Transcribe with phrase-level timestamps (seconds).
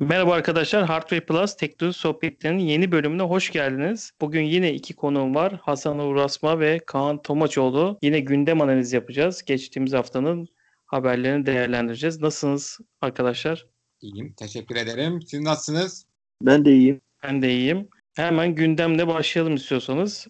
[0.00, 4.12] Merhaba arkadaşlar, Hardware Plus Teknoloji Sohbetleri'nin yeni bölümüne hoş geldiniz.
[4.20, 5.60] Bugün yine iki konuğum var.
[5.62, 7.98] Hasan Uğur Asma ve Kaan Tomaçoğlu.
[8.02, 9.44] Yine gündem analizi yapacağız.
[9.44, 10.48] Geçtiğimiz haftanın
[10.86, 12.20] haberlerini değerlendireceğiz.
[12.20, 13.66] Nasılsınız arkadaşlar?
[14.00, 15.22] İyiyim, teşekkür ederim.
[15.22, 16.06] Siz nasılsınız?
[16.42, 17.00] Ben de iyiyim.
[17.22, 17.88] Ben de iyiyim.
[18.14, 20.26] Hemen gündemle başlayalım istiyorsanız.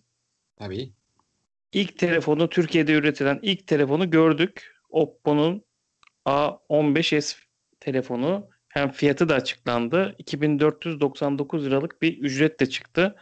[0.57, 0.93] Tabii.
[1.73, 4.75] İlk telefonu, Türkiye'de üretilen ilk telefonu gördük.
[4.91, 5.65] Oppo'nun
[6.27, 7.37] A15s
[7.81, 8.49] telefonu.
[8.79, 10.15] Hem fiyatı da açıklandı.
[10.19, 13.17] 2499 liralık bir ücret de çıktı.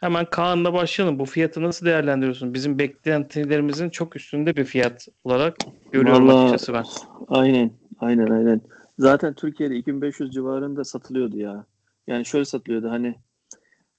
[0.00, 1.18] Hemen Kaan'la başlayalım.
[1.18, 2.54] Bu fiyatı nasıl değerlendiriyorsun?
[2.54, 5.56] Bizim beklentilerimizin çok üstünde bir fiyat olarak
[5.92, 6.84] görüyorum Vallahi- açıkçası ben.
[7.28, 7.72] Aynen.
[7.98, 8.60] Aynen aynen.
[8.98, 11.66] Zaten Türkiye'de 2500 civarında satılıyordu ya.
[12.06, 13.14] Yani şöyle satılıyordu hani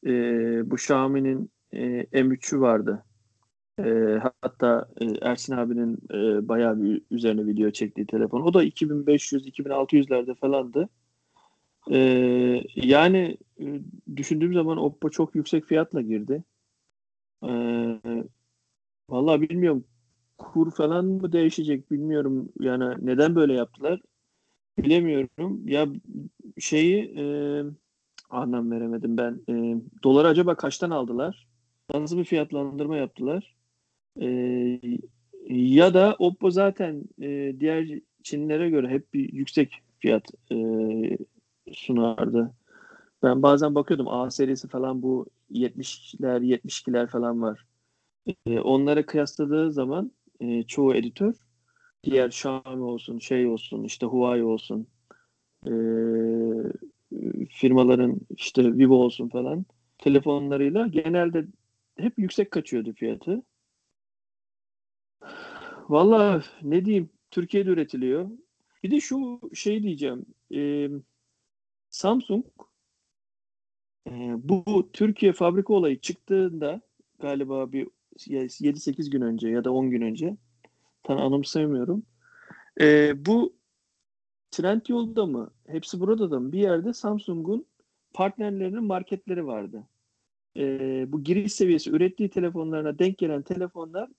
[0.06, 0.12] e,
[0.72, 3.04] bu Xiaomi'nin e, M3'ü vardı.
[3.80, 8.42] E, hatta e, Ersin abinin e, bayağı bir üzerine video çektiği telefon.
[8.42, 10.90] O da 2500-2600'lerde falandı.
[11.92, 11.98] E,
[12.76, 13.66] yani e,
[14.16, 16.44] düşündüğüm zaman Oppo çok yüksek fiyatla girdi.
[17.44, 17.50] E,
[19.10, 19.86] vallahi bilmiyorum
[20.38, 22.50] kur falan mı değişecek bilmiyorum.
[22.60, 24.02] Yani neden böyle yaptılar
[24.80, 25.68] bilemiyorum.
[25.70, 25.88] Ya
[26.60, 27.24] şeyi e,
[28.30, 29.42] anlam veremedim ben.
[29.50, 31.48] E, doları acaba kaçtan aldılar?
[31.94, 33.56] Nasıl bir fiyatlandırma yaptılar?
[34.22, 34.80] E,
[35.50, 40.58] ya da Oppo zaten e, diğer Çinlilere göre hep bir yüksek fiyat e,
[41.74, 42.52] sunardı.
[43.24, 47.66] Ben bazen bakıyordum A serisi falan bu 70'ler 72'ler falan var.
[48.46, 51.34] E, onlara kıyasladığı zaman e, çoğu editör
[52.04, 54.88] diğer Xiaomi olsun, şey olsun, işte Huawei olsun,
[55.68, 55.72] e,
[57.50, 59.66] firmaların işte Vivo olsun falan
[59.98, 61.46] telefonlarıyla genelde
[61.98, 63.44] hep yüksek kaçıyordu fiyatı.
[65.90, 68.30] Vallahi ne diyeyim Türkiye'de üretiliyor.
[68.84, 70.26] Bir de şu şey diyeceğim.
[70.56, 70.90] e,
[71.90, 72.46] Samsung
[74.08, 76.82] e, bu Türkiye fabrika olayı çıktığında
[77.20, 80.38] galiba bir 7-8 gün önce ya da 10 gün önce
[81.04, 82.04] tam anımsayamıyorum.
[82.82, 83.54] Ee, bu
[84.52, 85.52] Trendyol'da mı?
[85.68, 86.52] Hepsi burada da mı?
[86.52, 87.66] Bir yerde Samsung'un
[88.14, 89.84] partnerlerinin marketleri vardı.
[90.58, 94.10] Ee, bu giriş seviyesi ürettiği telefonlarına denk gelen telefonlar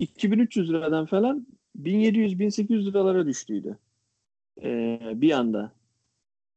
[0.00, 1.46] 2300 liradan falan
[1.82, 3.78] 1700-1800 liralara düştüydü.
[4.62, 5.72] Ee, bir anda.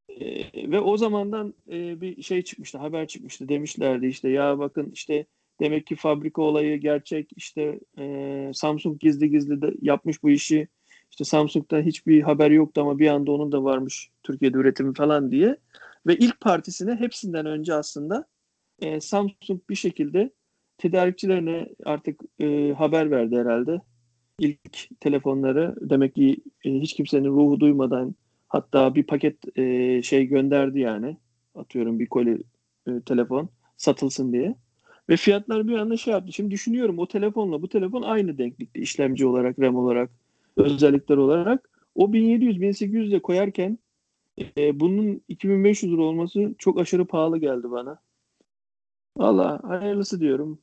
[0.09, 3.49] Ee, ve o zamandan e, bir şey çıkmıştı, haber çıkmıştı.
[3.49, 5.25] Demişlerdi işte ya bakın işte
[5.59, 7.29] Demek ki fabrika olayı gerçek.
[7.35, 10.67] İşte e, Samsung gizli gizli de yapmış bu işi.
[11.11, 15.57] İşte Samsung'da hiçbir haber yoktu ama bir anda onun da varmış Türkiye'de üretimi falan diye.
[16.07, 18.27] Ve ilk partisine hepsinden önce aslında
[18.79, 20.31] e, Samsung bir şekilde
[20.83, 23.81] tedarikçilerine artık e, haber verdi herhalde.
[24.39, 28.15] İlk telefonları demek ki e, hiç kimsenin ruhu duymadan
[28.47, 31.17] hatta bir paket e, şey gönderdi yani.
[31.55, 32.43] Atıyorum bir koli
[32.87, 34.55] e, telefon satılsın diye.
[35.09, 36.33] Ve fiyatlar bir anda şey yaptı.
[36.33, 40.11] Şimdi düşünüyorum o telefonla bu telefon aynı denklikte işlemci olarak, RAM olarak,
[40.57, 41.69] özellikler olarak.
[41.95, 43.77] O 1700-1800 de koyarken
[44.57, 47.99] e, bunun 2500 lira olması çok aşırı pahalı geldi bana.
[49.17, 50.59] Valla hayırlısı diyorum.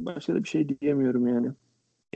[0.00, 1.46] Başka da bir şey diyemiyorum yani.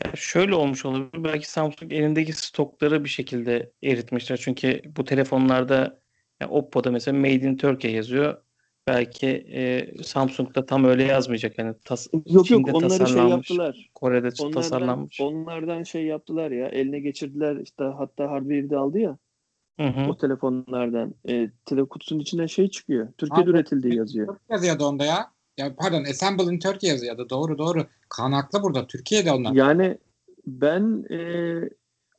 [0.05, 1.25] Ya şöyle olmuş olabilir.
[1.25, 4.37] Belki Samsung elindeki stokları bir şekilde eritmişler.
[4.37, 6.01] Çünkü bu telefonlarda
[6.41, 8.43] ya Oppo'da mesela Made in Turkey yazıyor.
[8.87, 11.59] Belki e, Samsung'da tam öyle yazmayacak.
[11.59, 13.91] Yani tas Yok Çin'de yok onları şey tasarlanmış, yaptılar.
[13.95, 15.21] Kore'de Onlardan, tasarlanmış.
[15.21, 16.69] onlardan şey yaptılar ya.
[16.69, 19.19] Eline geçirdiler işte hatta hardware'i de aldı ya.
[19.81, 20.11] Hı hı.
[20.11, 21.15] O telefonlardan.
[21.29, 23.13] E, tele kutusunun içinden şey çıkıyor.
[23.19, 24.27] Türkiye'de Abi, üretildiği yazıyor.
[24.27, 25.31] Türk yazıyordu onda ya.
[25.59, 27.31] Ya pardon, Assemble in Turkey yazıyordu.
[27.31, 27.87] Doğru doğru.
[28.09, 28.87] Kanaklı burada.
[28.87, 29.53] Türkiye'de onlar.
[29.53, 29.99] Yani
[30.47, 31.21] ben e,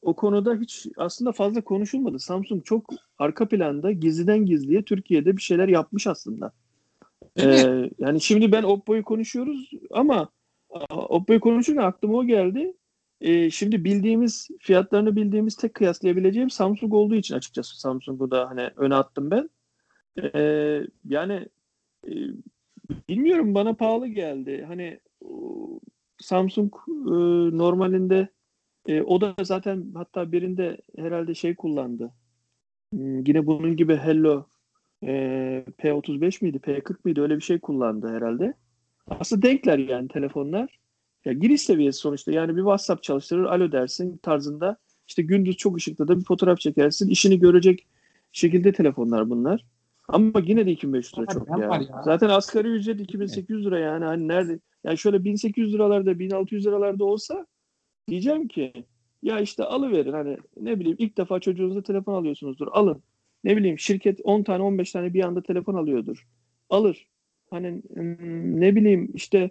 [0.02, 2.20] o konuda hiç aslında fazla konuşulmadı.
[2.20, 6.52] Samsung çok arka planda gizliden gizliye Türkiye'de bir şeyler yapmış aslında.
[7.38, 7.86] Değil mi?
[7.86, 10.30] E, yani şimdi ben Oppo'yu konuşuyoruz ama
[10.90, 12.74] Oppo'yu konuşurken aklıma o geldi.
[13.22, 18.96] E, şimdi bildiğimiz fiyatlarını bildiğimiz tek kıyaslayabileceğim Samsung olduğu için açıkçası Samsung'u da hani öne
[18.96, 19.50] attım ben.
[20.34, 20.40] E,
[21.06, 21.48] yani
[22.08, 22.12] e,
[23.10, 24.66] bilmiyorum bana pahalı geldi.
[24.68, 25.00] Hani
[26.18, 27.12] Samsung e,
[27.58, 28.30] normalinde
[28.88, 32.12] e, o da zaten hatta birinde herhalde şey kullandı.
[32.94, 34.46] Hmm, yine bunun gibi Hello
[35.04, 38.54] e, P35 miydi, P40 mıydı öyle bir şey kullandı herhalde.
[39.08, 40.80] Aslında denkler yani telefonlar.
[41.26, 44.78] Ya giriş seviyesi sonuçta yani bir WhatsApp çalıştırır, alo dersin tarzında.
[45.08, 47.10] İşte gündüz çok ışıkta da bir fotoğraf çekersin.
[47.10, 47.88] işini görecek
[48.32, 49.66] şekilde telefonlar bunlar.
[50.14, 51.58] Ama yine de 2500 lira çok ya.
[51.58, 52.02] ya?
[52.04, 54.60] Zaten asgari ücret 2800 lira yani hani nerede?
[54.84, 57.48] Yani şöyle 1800 liralarda 1600 liralarda olsa
[58.08, 58.74] diyeceğim ki
[59.24, 63.04] ya işte alıverin hani ne bileyim ilk defa çocuğunuza telefon alıyorsunuzdur alın.
[63.44, 66.28] ne bileyim şirket 10 tane 15 tane bir anda telefon alıyordur.
[66.70, 67.08] Alır.
[67.50, 69.50] Hani hmm, ne bileyim işte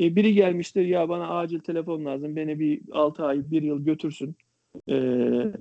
[0.00, 2.36] e, biri gelmiştir ya bana acil telefon lazım.
[2.36, 4.36] Beni bir 6 ay 1 yıl götürsün.
[4.88, 4.96] E,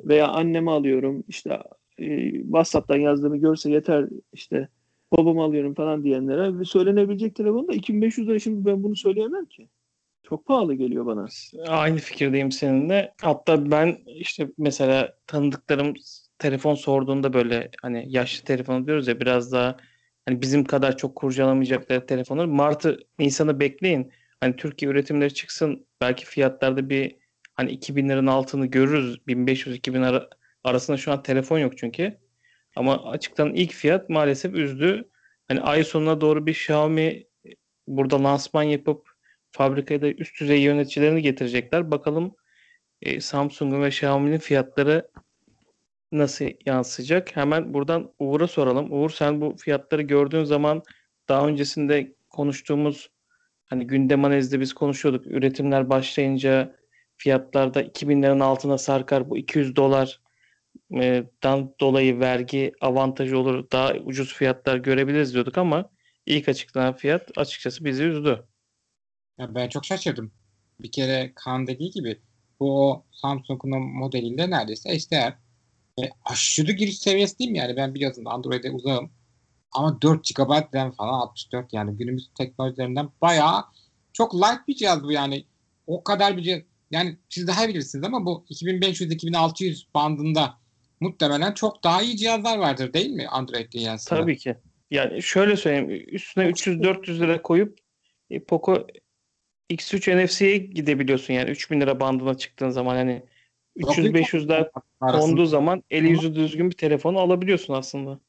[0.07, 1.59] veya annemi alıyorum işte
[1.99, 4.69] e, WhatsApp'tan yazdığımı görse yeter işte
[5.11, 9.69] babamı alıyorum falan diyenlere söylenebilecek telefon da 2500 lira şimdi ben bunu söyleyemem ki.
[10.23, 11.25] Çok pahalı geliyor bana.
[11.67, 13.13] Aynı fikirdeyim seninle.
[13.21, 15.93] Hatta ben işte mesela tanıdıklarım
[16.39, 19.77] telefon sorduğunda böyle hani yaşlı telefon diyoruz ya biraz daha
[20.25, 24.11] hani bizim kadar çok kurcalamayacakları telefonları Mart'ı Nisan'ı bekleyin.
[24.41, 25.85] Hani Türkiye üretimleri çıksın.
[26.01, 27.15] Belki fiyatlarda bir
[27.53, 29.17] hani 2000 liranın altını görürüz.
[29.27, 30.29] 1500-2000 ara,
[30.63, 32.17] arasında şu an telefon yok çünkü.
[32.75, 35.09] Ama açıklanan ilk fiyat maalesef üzdü.
[35.47, 37.23] Hani ay sonuna doğru bir Xiaomi
[37.87, 39.09] burada lansman yapıp
[39.51, 41.91] fabrikaya da üst düzey yöneticilerini getirecekler.
[41.91, 42.35] Bakalım
[43.01, 45.09] e, Samsung'un ve Xiaomi'nin fiyatları
[46.11, 47.35] nasıl yansıyacak?
[47.35, 48.93] Hemen buradan Uğur'a soralım.
[48.93, 50.83] Uğur sen bu fiyatları gördüğün zaman
[51.29, 53.09] daha öncesinde konuştuğumuz
[53.65, 55.27] hani gündem analizde biz konuşuyorduk.
[55.27, 56.75] Üretimler başlayınca
[57.17, 59.29] fiyatlarda 2000 liranın altına sarkar.
[59.29, 60.19] Bu 200 dolar
[61.43, 63.71] dan dolayı vergi avantajı olur.
[63.71, 65.89] Daha ucuz fiyatlar görebiliriz diyorduk ama
[66.25, 68.45] ilk açıklanan fiyat açıkçası bizi üzdü.
[69.37, 70.31] Ya ben çok şaşırdım.
[70.79, 72.21] Bir kere Kaan dediği gibi
[72.59, 75.33] bu o Samsung'un modeliyle neredeyse eşdeğer.
[76.01, 77.75] E, aşırı giriş seviyesi değil mi yani?
[77.75, 79.11] Ben biliyorsun Android'e uzağım.
[79.71, 83.63] Ama 4 GB RAM falan 64 yani günümüz teknolojilerinden bayağı
[84.13, 85.45] çok light bir cihaz bu yani.
[85.87, 86.61] O kadar bir cihaz.
[86.91, 90.58] Yani siz daha bilirsiniz ama bu 2500-2600 bandında
[90.99, 94.19] muhtemelen çok daha iyi cihazlar vardır değil mi Android dünyasında?
[94.19, 94.55] Tabii ki.
[94.91, 96.05] Yani şöyle söyleyeyim.
[96.11, 97.79] Üstüne 300-400 lira koyup
[98.29, 98.87] e, Poco
[99.69, 103.23] X3 NFC'ye gidebiliyorsun yani 3000 lira bandına çıktığın zaman hani
[103.77, 108.19] 300-500'ler konduğu zaman eli yüzü düzgün bir telefonu alabiliyorsun aslında.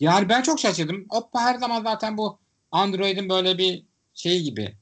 [0.00, 1.06] Yani ben çok şaşırdım.
[1.10, 2.38] Oppo her zaman zaten bu
[2.70, 3.84] Android'in böyle bir
[4.14, 4.74] şey gibi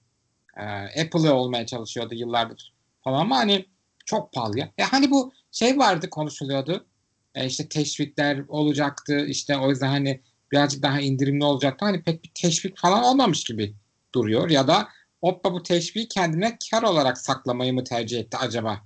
[0.57, 0.63] e,
[1.03, 2.75] Apple'ı olmaya çalışıyordu yıllardır
[3.05, 3.67] falan ama hani
[4.07, 4.73] çok pahalı ya.
[4.79, 6.87] Ya hani bu şey vardı konuşuluyordu.
[7.35, 9.27] E, işte teşvikler olacaktı.
[9.27, 10.21] İşte o yüzden hani
[10.53, 11.85] birazcık daha indirimli olacaktı.
[11.85, 13.75] Hani pek bir teşvik falan olmamış gibi
[14.15, 14.51] duruyor.
[14.51, 14.89] Ya da
[15.23, 18.81] Oppo bu teşviği kendine kar olarak saklamayı mı tercih etti acaba?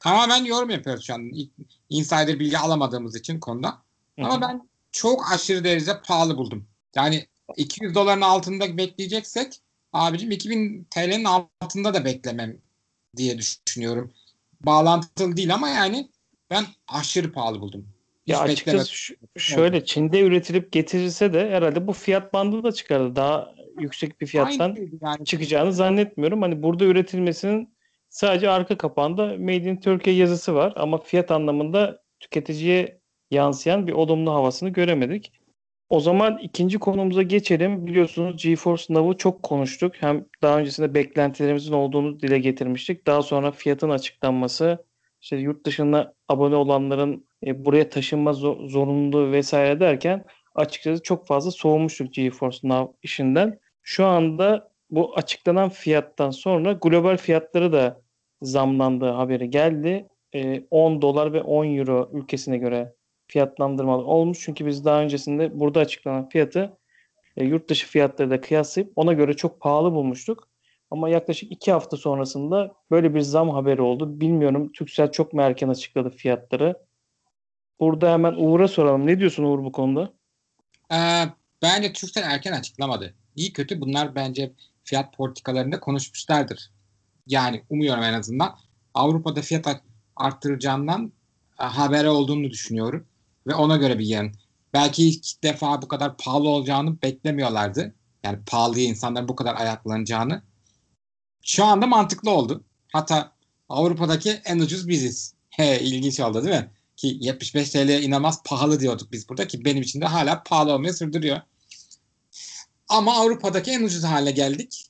[0.00, 1.30] Tamamen yorum yapıyoruz şu an.
[1.88, 3.82] Insider bilgi alamadığımız için konuda.
[4.22, 6.66] Ama ben çok aşırı derecede pahalı buldum.
[6.96, 7.26] Yani
[7.56, 9.60] 200 doların altında bekleyeceksek
[9.92, 12.58] abicim 2000 TL'nin altında da beklemem
[13.16, 14.12] diye düşünüyorum.
[14.60, 16.10] Bağlantılı değil ama yani
[16.50, 17.86] ben aşırı pahalı buldum.
[18.26, 23.16] Hiç ya açıkçası şöyle Çin'de üretilip getirilse de herhalde bu fiyat bandı da çıkardı.
[23.16, 25.24] Daha yüksek bir fiyattan yani.
[25.24, 26.42] çıkacağını zannetmiyorum.
[26.42, 27.76] Hani burada üretilmesinin
[28.08, 33.00] sadece arka kapağında Made in Turkey yazısı var ama fiyat anlamında tüketiciye
[33.30, 35.32] yansıyan bir olumlu havasını göremedik.
[35.88, 37.86] O zaman ikinci konumuza geçelim.
[37.86, 39.92] Biliyorsunuz GeForce Now'u çok konuştuk.
[40.00, 43.06] Hem daha öncesinde beklentilerimizin olduğunu dile getirmiştik.
[43.06, 44.84] Daha sonra fiyatın açıklanması,
[45.22, 50.24] işte yurt dışında abone olanların e, buraya taşınma zor- zorunluluğu vesaire derken
[50.54, 53.58] açıkçası çok fazla soğumuştuk GeForce Now işinden.
[53.82, 58.00] Şu anda bu açıklanan fiyattan sonra global fiyatları da
[58.42, 60.08] zamlandığı haberi geldi.
[60.34, 62.95] E, 10 dolar ve 10 euro ülkesine göre
[63.28, 64.38] fiyatlandırmalar olmuş.
[64.40, 66.78] Çünkü biz daha öncesinde burada açıklanan fiyatı
[67.36, 70.48] e, yurt dışı fiyatları da kıyaslayıp ona göre çok pahalı bulmuştuk.
[70.90, 74.20] Ama yaklaşık iki hafta sonrasında böyle bir zam haberi oldu.
[74.20, 76.76] Bilmiyorum Türksel çok mu erken açıkladı fiyatları.
[77.80, 79.06] Burada hemen Uğur'a soralım.
[79.06, 80.12] Ne diyorsun Uğur bu konuda?
[80.92, 80.96] Ee,
[81.62, 83.14] bence Türksel erken açıklamadı.
[83.36, 84.52] İyi kötü bunlar bence
[84.84, 86.70] fiyat politikalarında konuşmuşlardır.
[87.26, 88.58] Yani umuyorum en azından.
[88.94, 89.82] Avrupa'da fiyat
[90.16, 91.12] arttıracağından
[91.60, 93.06] e, habere olduğunu düşünüyorum.
[93.46, 94.32] Ve ona göre bir yarın.
[94.72, 97.94] Belki ilk defa bu kadar pahalı olacağını beklemiyorlardı.
[98.24, 100.42] Yani pahalıya insanların bu kadar ayaklanacağını.
[101.42, 102.64] Şu anda mantıklı oldu.
[102.92, 103.32] Hatta
[103.68, 105.34] Avrupa'daki en ucuz biziz.
[105.50, 106.70] He, ilginç oldu değil mi?
[106.96, 110.94] Ki 75 TL inanılmaz pahalı diyorduk biz burada ki benim için de hala pahalı olmayı
[110.94, 111.40] sürdürüyor.
[112.88, 114.86] Ama Avrupa'daki en ucuz hale geldik.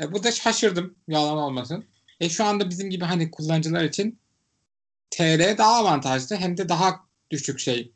[0.00, 1.84] E, bu da şaşırdım yalan olmasın.
[2.20, 4.18] E şu anda bizim gibi hani kullanıcılar için
[5.10, 7.92] TR daha avantajlı hem de daha düşük şey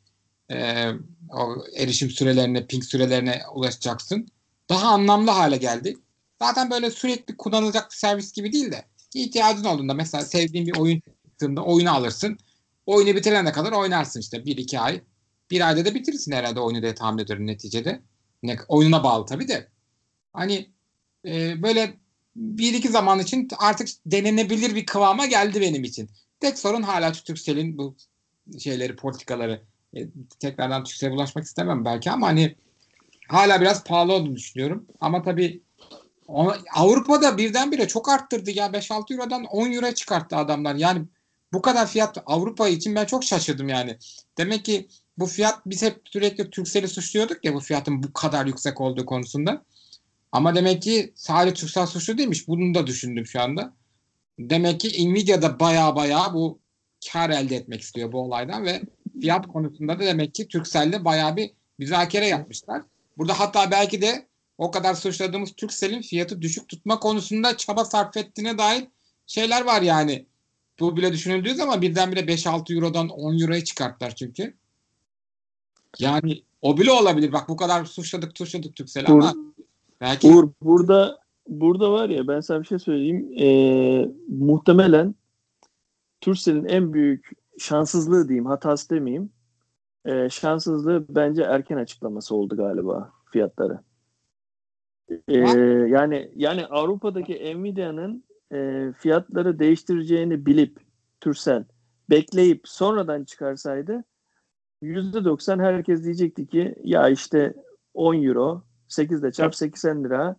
[0.51, 0.89] e,
[1.31, 4.27] o erişim sürelerine, ping sürelerine ulaşacaksın.
[4.69, 5.97] Daha anlamlı hale geldi.
[6.41, 11.01] Zaten böyle sürekli kullanılacak bir servis gibi değil de ihtiyacın olduğunda mesela sevdiğin bir oyun
[11.25, 12.37] çıktığında oyunu alırsın.
[12.85, 15.01] Oyunu bitirene kadar oynarsın işte bir iki ay.
[15.51, 18.01] Bir ayda da bitirirsin herhalde oyunu diye tahmin ediyorum neticede.
[18.43, 19.67] Ne, oyununa bağlı tabii de.
[20.33, 20.69] Hani
[21.25, 21.93] e, böyle
[22.35, 26.09] bir iki zaman için artık denenebilir bir kıvama geldi benim için.
[26.39, 27.95] Tek sorun hala Türkcell'in bu
[28.59, 29.61] şeyleri, politikaları
[29.95, 30.07] E,
[30.39, 32.55] tekrardan Türkcell'e bulaşmak istemem belki ama hani
[33.27, 34.85] hala biraz pahalı olduğunu düşünüyorum.
[35.01, 35.61] Ama tabii
[36.27, 40.75] ona, Avrupa'da birdenbire çok arttırdı ya 5-6 Euro'dan 10 Euro'ya çıkarttı adamlar.
[40.75, 41.01] Yani
[41.53, 43.97] bu kadar fiyat Avrupa için ben çok şaşırdım yani.
[44.37, 44.87] Demek ki
[45.17, 49.65] bu fiyat biz hep sürekli Turkcell'i suçluyorduk ya bu fiyatın bu kadar yüksek olduğu konusunda.
[50.31, 52.47] Ama demek ki sadece Turkcell suçlu değilmiş.
[52.47, 53.73] Bunu da düşündüm şu anda.
[54.39, 56.59] Demek ki Nvidia da baya baya bu
[57.11, 58.81] kar elde etmek istiyor bu olaydan ve
[59.21, 62.81] fiyat konusunda da demek ki Turkcell'de baya bir müzakere yapmışlar.
[63.17, 68.57] Burada hatta belki de o kadar suçladığımız Turkcell'in fiyatı düşük tutma konusunda çaba sarf ettiğine
[68.57, 68.87] dair
[69.27, 70.25] şeyler var yani.
[70.79, 74.53] Bu bile düşünüldüğü zaman birdenbire 5-6 Euro'dan 10 Euro'ya çıkarttılar çünkü.
[75.99, 77.31] Yani o bile olabilir.
[77.31, 79.33] Bak bu kadar suçladık suçladık Turkcell'i ama
[80.01, 83.33] belki Uğur burada burada var ya ben sana bir şey söyleyeyim.
[83.39, 85.15] Ee, muhtemelen
[86.25, 89.29] Turkcell'in en büyük şanssızlığı diyeyim, hatası demeyeyim.
[90.05, 93.79] Ee, şanssızlığı bence erken açıklaması oldu galiba fiyatları.
[95.27, 95.37] Ee,
[95.89, 100.79] yani yani Avrupa'daki Nvidia'nın e, fiyatları değiştireceğini bilip
[101.21, 101.63] Turkcell
[102.09, 104.03] bekleyip sonradan çıkarsaydı
[104.83, 107.53] %90 herkes diyecekti ki ya işte
[107.93, 110.35] 10 euro 8 de çarp 80 lira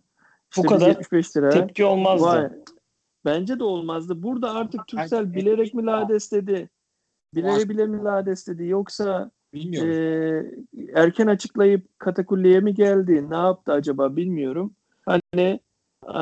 [0.51, 2.25] işte Bu kadar 75 lira Tepki olmazdı.
[2.25, 2.49] Vay.
[3.27, 4.23] Bence de olmazdı.
[4.23, 6.69] Burada artık Turkcell bilerek mi lades dedi?
[7.35, 8.65] Bilerek bile mi lades dedi?
[8.65, 9.91] Yoksa bilmiyorum.
[9.91, 13.29] e, erken açıklayıp katakulliye mi geldi?
[13.29, 14.75] Ne yaptı acaba bilmiyorum.
[15.05, 15.59] Hani
[16.15, 16.21] e,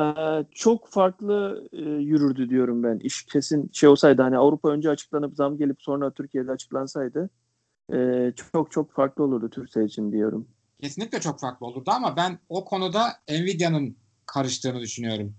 [0.50, 2.98] çok farklı e, yürürdü diyorum ben.
[2.98, 7.30] İş kesin şey olsaydı hani Avrupa önce açıklanıp zam gelip sonra Türkiye'de açıklansaydı
[7.92, 10.48] e, çok çok farklı olurdu Türkcell için diyorum.
[10.80, 13.96] Kesinlikle çok farklı olurdu ama ben o konuda Nvidia'nın
[14.26, 15.34] karıştığını düşünüyorum.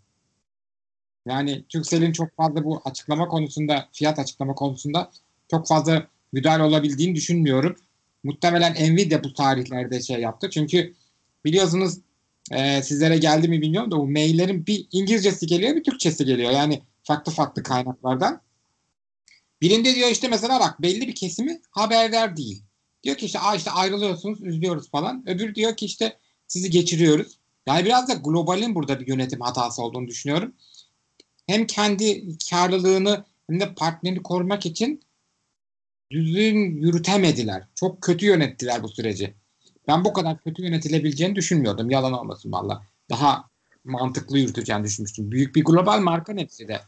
[1.30, 5.12] Yani Turkcell'in çok fazla bu açıklama konusunda, fiyat açıklama konusunda
[5.52, 7.76] çok fazla müdahale olabildiğini düşünmüyorum.
[8.24, 10.50] Muhtemelen Nvidia bu tarihlerde şey yaptı.
[10.50, 10.94] Çünkü
[11.46, 11.98] biliyorsunuz
[12.52, 16.52] e, sizlere geldi mi bilmiyorum da bu maillerin bir İngilizcesi geliyor bir Türkçesi geliyor.
[16.52, 18.42] Yani farklı farklı kaynaklardan.
[19.62, 22.64] Birinde diyor işte mesela bak belli bir kesimi haberdar değil.
[23.04, 25.30] Diyor ki işte, Aa işte ayrılıyorsunuz, üzülüyoruz falan.
[25.30, 26.18] Öbürü diyor ki işte
[26.48, 27.38] sizi geçiriyoruz.
[27.68, 30.54] Yani biraz da globalin burada bir yönetim hatası olduğunu düşünüyorum.
[31.48, 35.02] Hem kendi karlılığını hem de partnerini korumak için
[36.12, 37.68] düzgün yürütemediler.
[37.76, 39.34] Çok kötü yönettiler bu süreci.
[39.88, 41.90] Ben bu kadar kötü yönetilebileceğini düşünmüyordum.
[41.90, 42.84] Yalan olmasın valla.
[43.10, 43.50] Daha
[43.84, 45.32] mantıklı yürüteceğini düşünmüştüm.
[45.32, 46.80] Büyük bir global marka neticede.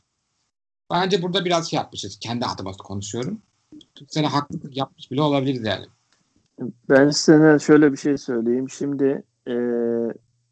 [0.91, 2.19] Bence burada biraz şey yapmışız.
[2.19, 3.41] Kendi adıma konuşuyorum.
[3.95, 5.85] Türkcell'e haklılık yapmış bile olabiliriz yani.
[6.89, 8.69] Ben sana şöyle bir şey söyleyeyim.
[8.69, 9.55] Şimdi e,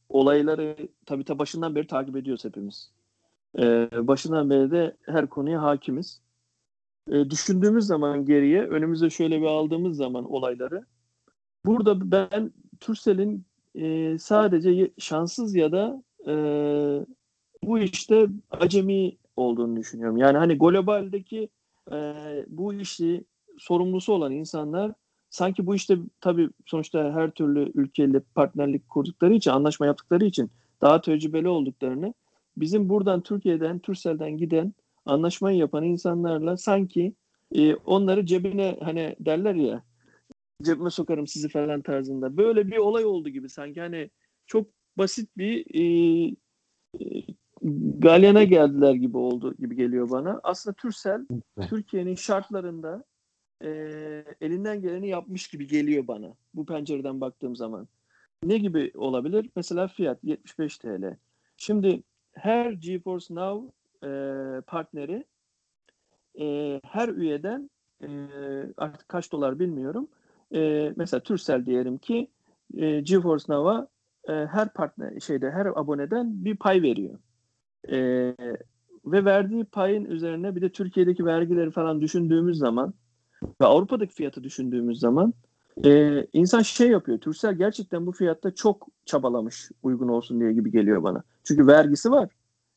[0.10, 2.92] olayları tabii ta başından beri takip ediyoruz hepimiz.
[3.60, 6.22] E, başından beri de her konuya hakimiz.
[7.12, 10.86] E, düşündüğümüz zaman geriye, önümüze şöyle bir aldığımız zaman olayları,
[11.66, 16.34] burada ben Turkcell'in e, sadece şanssız ya da e,
[17.64, 20.18] bu işte acemi olduğunu düşünüyorum.
[20.18, 21.50] Yani hani globaldeki
[21.92, 21.96] e,
[22.48, 23.24] bu işi
[23.58, 24.92] sorumlusu olan insanlar
[25.30, 30.52] sanki bu işte tabii sonuçta her türlü ülkeyle partnerlik kurdukları için, anlaşma yaptıkları için
[30.82, 32.14] daha tecrübeli olduklarını
[32.58, 34.74] bizim buradan Türkiye'den, Turkcell'den giden
[35.06, 37.14] anlaşmayı yapan insanlarla sanki
[37.56, 39.84] e, onları cebine hani derler ya
[40.64, 42.38] cebime sokarım sizi falan tarzında.
[42.38, 44.10] Böyle bir olay oldu gibi sanki hani
[44.46, 45.84] çok basit bir e,
[47.00, 47.24] e,
[48.00, 50.40] galyana geldiler gibi oldu gibi geliyor bana.
[50.44, 50.76] Aslında
[51.58, 51.70] Evet.
[51.70, 53.04] Türkiye'nin şartlarında
[53.64, 53.70] e,
[54.42, 57.88] elinden geleni yapmış gibi geliyor bana bu pencereden baktığım zaman.
[58.44, 59.50] Ne gibi olabilir?
[59.56, 61.18] Mesela fiyat 75 TL.
[61.58, 62.04] Şimdi
[62.38, 63.72] her GeForce Now
[64.04, 64.10] e,
[64.62, 65.26] partneri
[66.40, 67.70] e, her üyeden
[68.02, 68.08] e,
[68.78, 70.08] artık kaç dolar bilmiyorum.
[70.56, 72.28] E, mesela Turkcell diyelim ki
[72.78, 73.88] e, GeForce Now'a
[74.28, 77.20] e, her partner şeyde her aboneden bir pay veriyor.
[77.92, 77.98] E,
[79.06, 82.94] ve verdiği payın üzerine bir de Türkiye'deki vergileri falan düşündüğümüz zaman
[83.62, 85.34] ve Avrupa'daki fiyatı düşündüğümüz zaman
[85.86, 87.18] e, insan şey yapıyor.
[87.18, 91.24] Turkcell gerçekten bu fiyatta çok çabalamış uygun olsun diye gibi geliyor bana.
[91.44, 92.30] Çünkü vergisi var.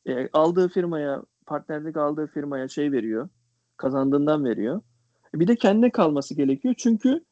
[0.06, 3.28] E, aldığı firmaya, partnerlik aldığı firmaya şey veriyor.
[3.76, 4.80] Kazandığından veriyor.
[5.34, 6.74] Bir de kendine kalması gerekiyor.
[6.78, 7.24] Çünkü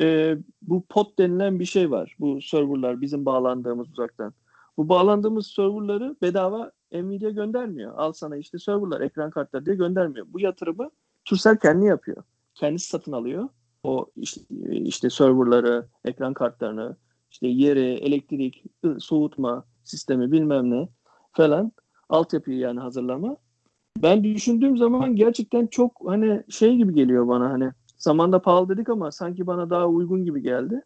[0.00, 2.16] e, bu pot denilen bir şey var.
[2.20, 4.34] Bu serverlar bizim bağlandığımız uzaktan.
[4.76, 7.92] Bu bağlandığımız serverları bedava Nvidia göndermiyor.
[7.96, 10.26] Al sana işte serverlar, ekran kartları diye göndermiyor.
[10.28, 10.90] Bu yatırımı
[11.24, 12.22] Turkcell kendi yapıyor.
[12.54, 13.48] Kendisi satın alıyor.
[13.84, 16.96] O işte, işte serverları, ekran kartlarını,
[17.30, 18.64] işte yeri, elektrik,
[18.98, 20.88] soğutma sistemi bilmem ne
[21.32, 21.72] falan
[22.08, 23.36] altyapıyı yani hazırlama.
[24.02, 27.72] Ben düşündüğüm zaman gerçekten çok hani şey gibi geliyor bana hani
[28.02, 30.82] Zamanda pahalı dedik ama sanki bana daha uygun gibi geldi.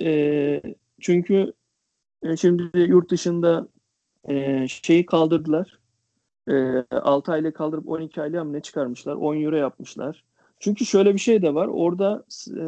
[0.00, 0.62] E,
[1.00, 1.52] çünkü
[2.22, 3.68] e, şimdi yurt dışında
[4.28, 5.78] e, şeyi kaldırdılar.
[6.50, 9.14] E, 6 aylık kaldırıp 12 aylığa mı ne çıkarmışlar?
[9.14, 10.24] 10 euro yapmışlar.
[10.62, 11.66] Çünkü şöyle bir şey de var.
[11.66, 12.64] Orada e,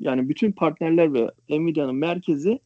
[0.00, 2.60] yani bütün partnerler ve Nvidia'nın merkezi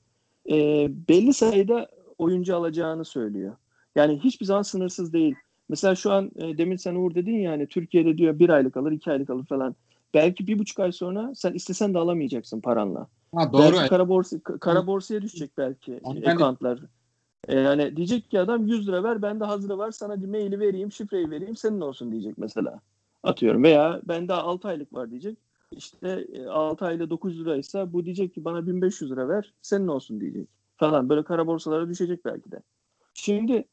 [0.50, 1.88] e, belli sayıda
[2.18, 3.56] oyuncu alacağını söylüyor.
[3.94, 5.34] Yani hiçbir zaman sınırsız değil.
[5.68, 8.92] Mesela şu an e, demin sen Uğur dedin ya hani Türkiye'de diyor bir aylık alır,
[8.92, 9.74] iki aylık alır falan.
[10.14, 13.06] Belki bir buçuk ay sonra sen istesen de alamayacaksın paranla.
[13.34, 13.72] Ha, doğru.
[13.72, 16.78] Belki kara, borsa, kara borsaya düşecek belki ben de- accountlar.
[17.48, 20.92] E, yani diyecek ki adam 100 lira ver bende hazırı var sana bir maili vereyim
[20.92, 22.80] şifreyi vereyim senin olsun diyecek mesela.
[23.22, 25.38] Atıyorum veya bende 6 aylık var diyecek.
[25.72, 30.48] İşte 6 ayda 900 liraysa bu diyecek ki bana 1500 lira ver senin olsun diyecek
[30.76, 31.08] falan.
[31.08, 32.62] Böyle kara borsalara düşecek belki de.
[33.14, 33.64] Şimdi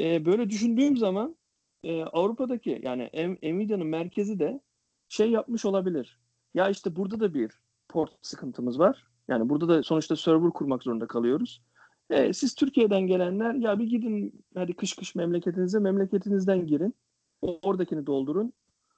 [0.00, 1.36] e, böyle düşündüğüm zaman
[1.84, 3.10] e, Avrupa'daki yani
[3.42, 4.60] Nvidia'nın merkezi de
[5.08, 6.18] şey yapmış olabilir.
[6.54, 7.50] Ya işte burada da bir
[7.88, 9.06] port sıkıntımız var.
[9.28, 11.62] Yani burada da sonuçta server kurmak zorunda kalıyoruz.
[12.10, 16.94] E, siz Türkiye'den gelenler ya bir gidin hadi kış kış memleketinize memleketinizden girin.
[17.42, 18.52] Oradakini doldurun.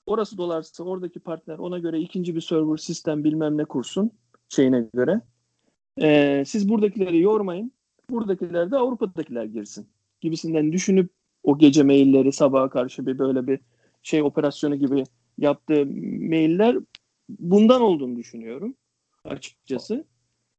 [0.06, 4.11] Orası dolarsa oradaki partner ona göre ikinci bir server sistem bilmem ne kursun
[4.49, 5.21] şeyine göre.
[6.00, 7.73] E, siz buradakileri yormayın.
[8.11, 9.88] Buradakiler de Avrupa'dakiler girsin
[10.21, 11.11] gibisinden düşünüp
[11.42, 13.61] o gece mailleri sabaha karşı bir böyle bir
[14.02, 15.04] şey operasyonu gibi
[15.38, 15.87] yaptığı
[16.30, 16.76] mailler
[17.28, 18.75] bundan olduğunu düşünüyorum
[19.25, 20.04] açıkçası.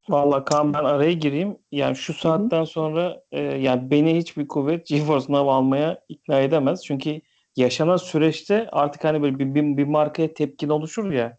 [0.09, 1.57] Vallahi Kaan ben araya gireyim.
[1.71, 6.83] Yani şu saatten sonra e, yani beni hiçbir kuvvet GeForce Now almaya ikna edemez.
[6.85, 7.21] Çünkü
[7.55, 11.37] yaşanan süreçte artık hani böyle bir, bir, bir markaya tepkin oluşur ya.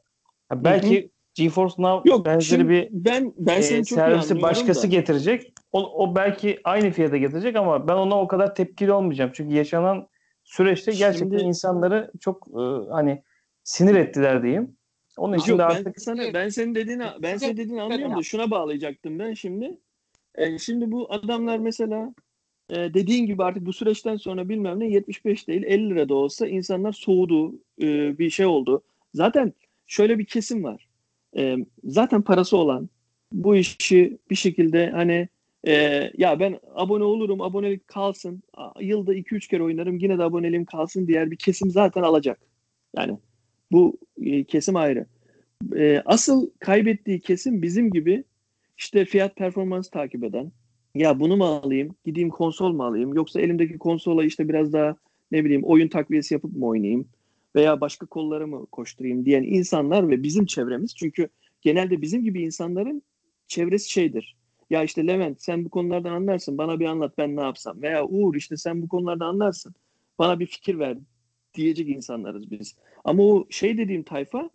[0.53, 4.87] Ya belki GeForce Now Yok benzeri bir ben ben e, servisi başkası da.
[4.87, 5.53] getirecek.
[5.73, 9.31] O, o belki aynı fiyata getirecek ama ben ona o kadar tepkili olmayacağım.
[9.35, 10.09] Çünkü yaşanan
[10.45, 13.23] süreçte gerçekten Şimdi- insanları çok e, hani
[13.65, 14.77] sinir ettiler diyeyim.
[15.17, 18.23] Onun için Yok, de ben artık sana ben senin dediğini ben senin dediğini anlıyorum da
[18.23, 19.79] şuna bağlayacaktım ben şimdi.
[20.35, 22.15] E, şimdi bu adamlar mesela
[22.71, 26.49] e, dediğin gibi artık bu süreçten sonra bilmem ne 75 değil 50 lira da olsa
[26.49, 28.83] insanlar soğudu e, bir şey oldu.
[29.15, 29.53] Zaten
[29.87, 30.89] şöyle bir kesim var.
[31.37, 32.89] E, zaten parası olan
[33.33, 35.29] bu işi bir şekilde hani
[35.67, 35.73] e,
[36.19, 38.43] ya ben abone olurum abonelik kalsın
[38.81, 42.41] yılda 2-3 kere oynarım yine de aboneliğim kalsın diğer bir kesim zaten alacak.
[42.97, 43.19] Yani
[43.73, 45.07] bu e, kesim ayrı.
[45.77, 48.25] E, asıl kaybettiği kesim bizim gibi
[48.79, 50.53] işte fiyat performans takip eden.
[50.95, 51.97] Ya bunu mu alayım?
[52.05, 53.15] Gideyim konsol mu alayım?
[53.15, 54.97] Yoksa elimdeki konsola işte biraz daha
[55.31, 57.09] ne bileyim oyun takviyesi yapıp mı oynayayım?
[57.57, 60.97] Veya başka kollara mı koşturayım diyen insanlar ve bizim çevremiz.
[60.97, 61.29] Çünkü
[61.61, 63.03] genelde bizim gibi insanların
[63.49, 64.37] çevresi şeydir.
[64.71, 67.83] Ya işte Levent sen bu konulardan anlarsın bana bir anlat ben ne yapsam.
[67.83, 69.75] Veya Uğur işte sen bu konulardan anlarsın
[70.19, 70.99] bana bir fikir ver
[71.55, 72.77] diyecek insanlarız biz.
[73.05, 74.51] Ama o şey dediğim tayfa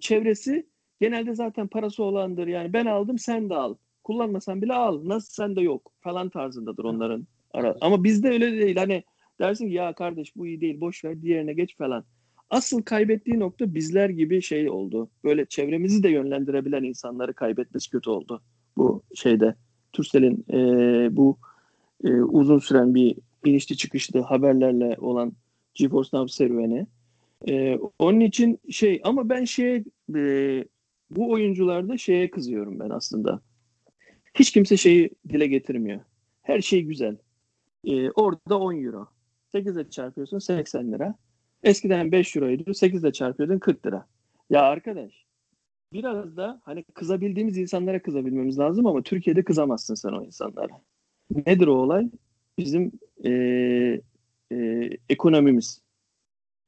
[0.00, 0.66] çevresi
[1.00, 2.46] genelde zaten parası olandır.
[2.46, 3.74] Yani ben aldım sen de al.
[4.04, 5.00] Kullanmasan bile al.
[5.04, 7.26] Nasıl sende yok falan tarzındadır onların.
[7.54, 7.76] Ara.
[7.80, 8.76] Ama bizde öyle değil.
[8.76, 9.04] Hani
[9.40, 12.04] dersin ki ya kardeş bu iyi değil boş ver diğerine geç falan.
[12.50, 15.08] Asıl kaybettiği nokta bizler gibi şey oldu.
[15.24, 18.42] Böyle çevremizi de yönlendirebilen insanları kaybetmesi kötü oldu.
[18.76, 19.54] Bu şeyde
[19.92, 20.56] Turkcell'in e,
[21.16, 21.38] bu
[22.04, 25.32] e, uzun süren bir inişli çıkışlı haberlerle olan
[25.74, 26.86] GeForce Now serüveni.
[27.48, 30.64] E, onun için şey ama ben şeye e,
[31.10, 33.40] bu oyuncularda şeye kızıyorum ben aslında.
[34.34, 36.00] Hiç kimse şeyi dile getirmiyor.
[36.42, 37.16] Her şey güzel.
[37.84, 39.08] E, orada 10 euro.
[39.54, 41.14] 8'e çarpıyorsun 80 lira.
[41.62, 42.74] Eskiden 5 euroydu.
[42.74, 44.06] 8'e çarpıyordun 40 lira.
[44.50, 45.24] Ya arkadaş
[45.92, 50.80] biraz da hani kızabildiğimiz insanlara kızabilmemiz lazım ama Türkiye'de kızamazsın sen o insanlara.
[51.46, 52.10] Nedir o olay?
[52.58, 52.92] Bizim
[53.24, 53.30] e,
[54.52, 55.83] e, ekonomimiz.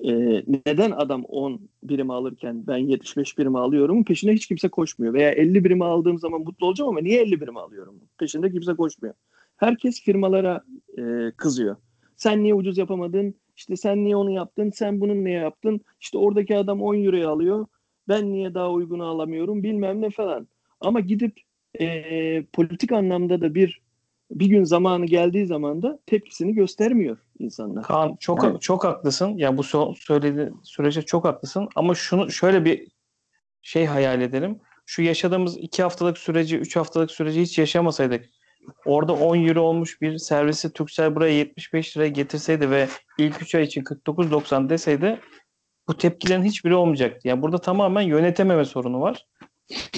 [0.04, 5.14] E, neden adam 10 birimi alırken ben 75 birimi alıyorum peşine hiç kimse koşmuyor.
[5.14, 8.00] Veya 50 birimi aldığım zaman mutlu olacağım ama niye 50 birimi alıyorum?
[8.18, 9.14] Peşinde kimse koşmuyor.
[9.56, 10.64] Herkes firmalara
[10.98, 11.76] e, kızıyor.
[12.16, 13.34] Sen niye ucuz yapamadın?
[13.56, 14.70] İşte sen niye onu yaptın?
[14.70, 15.80] Sen bunun niye yaptın?
[16.00, 17.66] İşte oradaki adam 10 euroya alıyor.
[18.08, 19.62] Ben niye daha uygunu alamıyorum?
[19.62, 20.48] Bilmem ne falan.
[20.80, 21.40] Ama gidip
[21.80, 23.82] e, politik anlamda da bir
[24.30, 27.82] bir gün zamanı geldiği zaman da tepkisini göstermiyor insanlar.
[27.84, 29.36] Kaan çok Yani- çok haklısın.
[29.36, 31.68] Ya bu so- söylediğin sürece çok haklısın.
[31.76, 32.88] Ama şunu şöyle bir
[33.62, 34.60] şey hayal edelim.
[34.86, 38.24] Şu yaşadığımız iki haftalık süreci, üç haftalık süreci hiç yaşamasaydık,
[38.84, 43.62] orada 10 euro olmuş bir servisi Turkcell buraya 75 liraya getirseydi ve ilk 3 ay
[43.62, 45.20] için 49.90 deseydi
[45.88, 47.28] bu tepkilerin hiçbiri olmayacaktı.
[47.28, 49.26] Yani burada tamamen yönetememe sorunu var.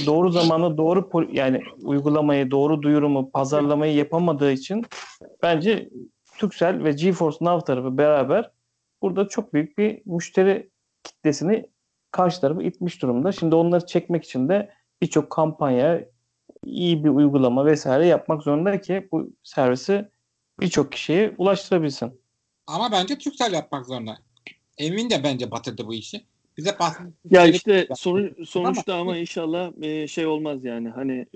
[0.06, 4.86] Doğru zamanda doğru yani uygulamayı, doğru duyurumu, pazarlamayı yapamadığı için
[5.42, 5.90] bence
[6.38, 8.50] Turkcell ve GeForce Now tarafı beraber
[9.02, 10.70] burada çok büyük bir müşteri
[11.04, 11.66] kitlesini
[12.10, 13.32] karşı tarafı itmiş durumda.
[13.32, 14.70] Şimdi onları çekmek için de
[15.02, 16.04] birçok kampanya,
[16.64, 20.08] iyi bir uygulama vesaire yapmak zorunda ki bu servisi
[20.60, 22.20] birçok kişiye ulaştırabilsin.
[22.66, 24.18] Ama bence Turkcell yapmak zorunda.
[24.78, 26.24] Emin de bence batırdı bu işi.
[26.58, 31.26] Bize bahsettiği Ya şey- işte sonu, sonuçta ama inşallah e, şey olmaz yani hani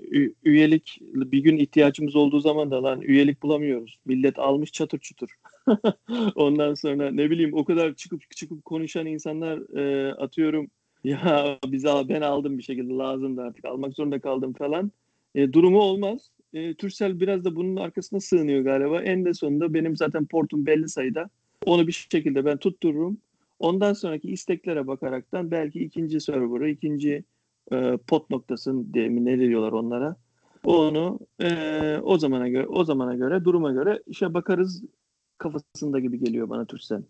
[0.43, 3.99] üyelik bir gün ihtiyacımız olduğu zaman da lan üyelik bulamıyoruz.
[4.05, 5.29] Millet almış çatır çutur.
[6.35, 10.67] Ondan sonra ne bileyim o kadar çıkıp çıkıp konuşan insanlar e, atıyorum
[11.03, 14.91] ya biz al, ben aldım bir şekilde lazımdı artık almak zorunda kaldım falan.
[15.35, 16.29] E, durumu olmaz.
[16.53, 19.01] E, Turkcell biraz da bunun arkasına sığınıyor galiba.
[19.01, 21.29] En de sonunda benim zaten portum belli sayıda.
[21.65, 23.17] Onu bir şekilde ben tuttururum.
[23.63, 27.23] Ondan sonraki isteklere bakaraktan belki ikinci server'ı, ikinci
[27.71, 30.15] e, pot noktasını diye mi ne diyorlar onlara.
[30.63, 34.83] Onu e, o zamana göre o zamana göre duruma göre işe bakarız
[35.37, 37.01] kafasında gibi geliyor bana Turkcell.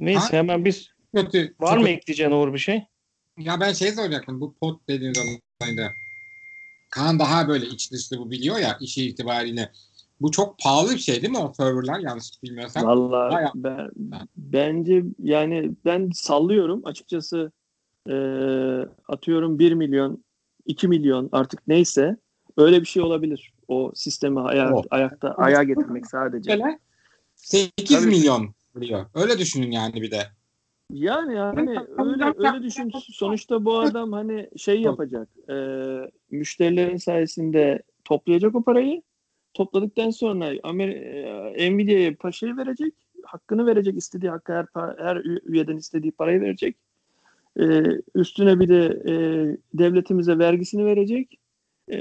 [0.00, 0.32] Neyse Ha?
[0.32, 1.54] hemen biz kötü.
[1.60, 2.82] var Çok- mı ekleyeceğin Uğur bir şey?
[3.38, 4.40] Ya ben şey soracaktım.
[4.40, 5.92] Bu pot dediğiniz olayda.
[6.90, 9.72] Kaan daha böyle iç dışlı bu biliyor ya işi itibariyle.
[10.20, 12.86] Bu çok pahalı bir şey değil mi o serverlar yanlış bilmiyorsam?
[12.86, 13.90] Vallahi Bayağı- ben,
[14.36, 17.52] bence yani ben sallıyorum açıkçası
[18.08, 18.14] e,
[19.08, 20.24] atıyorum 1 milyon
[20.66, 22.16] 2 milyon artık neyse
[22.56, 23.52] öyle bir şey olabilir.
[23.68, 24.82] O sistemi aya- Oh.
[24.90, 26.50] ayakta ayağa getirmek sadece.
[26.50, 26.78] Böyle
[27.34, 28.06] 8 Tabii.
[28.10, 29.06] milyon diyor.
[29.14, 30.22] Öyle düşünün yani bir de.
[30.92, 32.90] Yani hani öyle öyle düşün.
[33.12, 35.28] Sonuçta bu adam hani şey yapacak.
[35.50, 35.54] E,
[36.30, 39.02] müşterilerin sayesinde toplayacak o parayı.
[39.54, 42.94] Topladıktan sonra Amer- e, Nvidia'ya paşayı verecek.
[43.24, 43.96] Hakkını verecek.
[43.96, 44.66] istediği hakkı her,
[44.98, 46.76] her üyeden istediği parayı verecek.
[47.60, 47.82] E,
[48.14, 49.14] üstüne bir de e,
[49.74, 51.38] devletimize vergisini verecek.
[51.92, 51.98] E,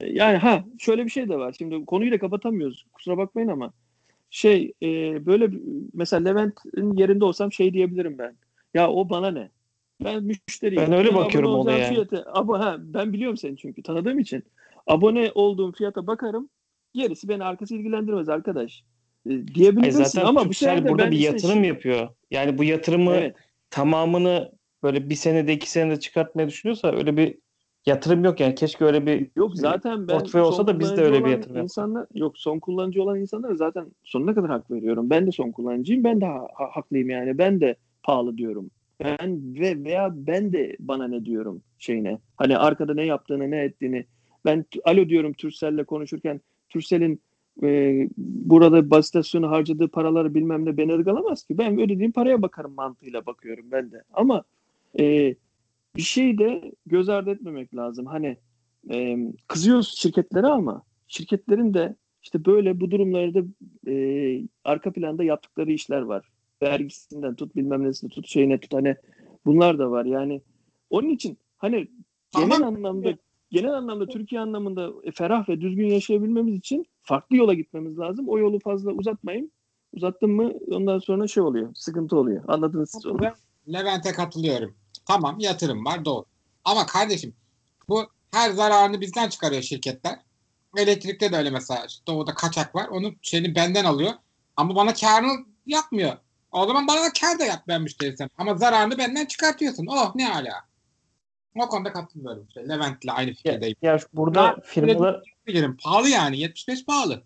[0.00, 1.54] yani ha şöyle bir şey de var.
[1.58, 2.86] Şimdi konuyu da kapatamıyoruz.
[2.92, 3.72] Kusura bakmayın ama
[4.30, 4.86] şey e,
[5.26, 5.50] böyle
[5.94, 8.36] mesela Levent'in yerinde olsam şey diyebilirim ben.
[8.74, 9.50] Ya o bana ne?
[10.04, 10.82] Ben müşteriyim.
[10.82, 11.88] Ben öyle abone bakıyorum olacağım olaya.
[11.88, 14.42] Fiyatı, abo, ha, ben biliyorum seni çünkü tanıdığım için.
[14.86, 16.48] Abone olduğum fiyata bakarım.
[16.96, 18.84] Gerisi beni arkası ilgilendirmez arkadaş.
[19.26, 22.08] E, diyebilirsin zaten ama bu Turkcell sefer de burada bir yatırım şey- yapıyor.
[22.30, 23.36] Yani bu yatırımı Evet.
[23.70, 27.38] tamamını böyle bir senede iki senede çıkartmayı düşünüyorsa öyle bir
[27.86, 28.54] yatırım yok yani.
[28.54, 32.06] Keşke öyle bir Yok zaten ben portföy olsa da biz de öyle bir yatırım insanlar
[32.14, 35.10] yok son kullanıcı olan insanlara zaten sonuna kadar hak veriyorum.
[35.10, 36.04] Ben de son kullanıcıyım.
[36.04, 37.38] Ben de ha- ha- haklıyım yani.
[37.38, 38.70] Ben de pahalı diyorum.
[39.04, 42.18] Ben ve veya ben de bana ne diyorum şeyine.
[42.36, 44.06] Hani arkada ne yaptığını, ne ettiğini.
[44.44, 47.20] Ben alo diyorum Turkcell'le konuşurken Turkcell'in
[47.62, 51.58] e, burada baz istasyonu harcadığı paraları bilmem ne beni ırgalamaz ki.
[51.58, 54.02] Ben ödediğim paraya bakarım mantığıyla bakıyorum ben de.
[54.12, 54.44] Ama
[55.00, 55.34] e,
[55.96, 58.06] bir şey de göz ardı etmemek lazım.
[58.06, 58.36] Hani
[58.90, 63.42] e, kızıyoruz şirketlere ama şirketlerin de işte böyle bu durumlarda
[63.86, 66.28] e, arka planda yaptıkları işler var.
[66.62, 68.96] Vergisinden tut bilmem nesine tut şeyine tut hani
[69.46, 70.40] bunlar da var yani.
[70.90, 71.88] Onun için hani
[72.36, 72.76] genel Tamam.
[72.76, 73.18] anlamda
[73.50, 78.28] genel anlamda Türkiye anlamında e, ferah ve düzgün yaşayabilmemiz için farklı yola gitmemiz lazım.
[78.28, 79.52] O yolu fazla uzatmayın.
[79.92, 81.74] Uzattın mı ondan sonra şey oluyor.
[81.74, 82.44] Sıkıntı oluyor.
[82.48, 83.18] Anladınız siz onu.
[83.72, 84.74] Levent'e katılıyorum.
[85.06, 86.24] Tamam yatırım var doğru.
[86.64, 87.34] Ama kardeşim
[87.88, 90.18] bu her zararını bizden çıkarıyor şirketler.
[90.76, 91.86] Elektrikte de öyle mesela.
[92.08, 92.88] Orada kaçak var.
[92.88, 94.12] Onu şeyini benden alıyor.
[94.56, 96.16] Ama bana karını yapmıyor.
[96.52, 98.28] O zaman bana da kar da yap ben müşterisem.
[98.38, 99.86] Ama zararını benden çıkartıyorsun.
[99.86, 100.64] Oh ne ala.
[101.62, 102.46] O konuda katılıyorum.
[102.54, 103.76] Şey, Levent'le aynı Ya, fikirdeyim.
[103.82, 105.22] ya şu- burada Ya, firmalar.
[105.84, 106.38] Pahalı yani.
[106.40, 107.22] 75 pahalı.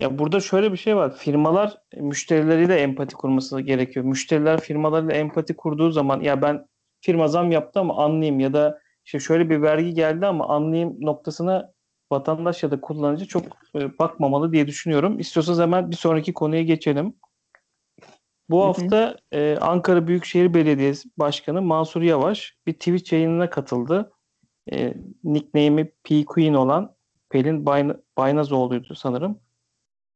[0.00, 1.16] Ya burada şöyle bir şey var.
[1.16, 4.04] Firmalar müşterileriyle empati kurması gerekiyor.
[4.06, 6.66] Müşteriler firmalarıyla empati kurduğu zaman ya ben
[7.00, 11.72] firma zam yaptı ama anlayayım ya da işte şöyle bir vergi geldi ama anlayayım noktasına
[12.12, 15.18] vatandaş ya da kullanıcı çok e, bakmamalı diye düşünüyorum.
[15.18, 17.14] İstiyorsanız hemen bir sonraki konuya geçelim.
[18.50, 18.66] Bu Hı hı.
[18.66, 24.12] hafta e, Ankara Büyükşehir Belediyesi Başkanı Mansur Yavaş bir Twitch yayınına katıldı.
[24.72, 26.94] E, nickname'i P Queen olan
[27.30, 29.40] Pelin Bayn- Baynazoğlu'ydu sanırım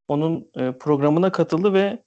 [0.09, 2.03] onun e, programına katıldı ve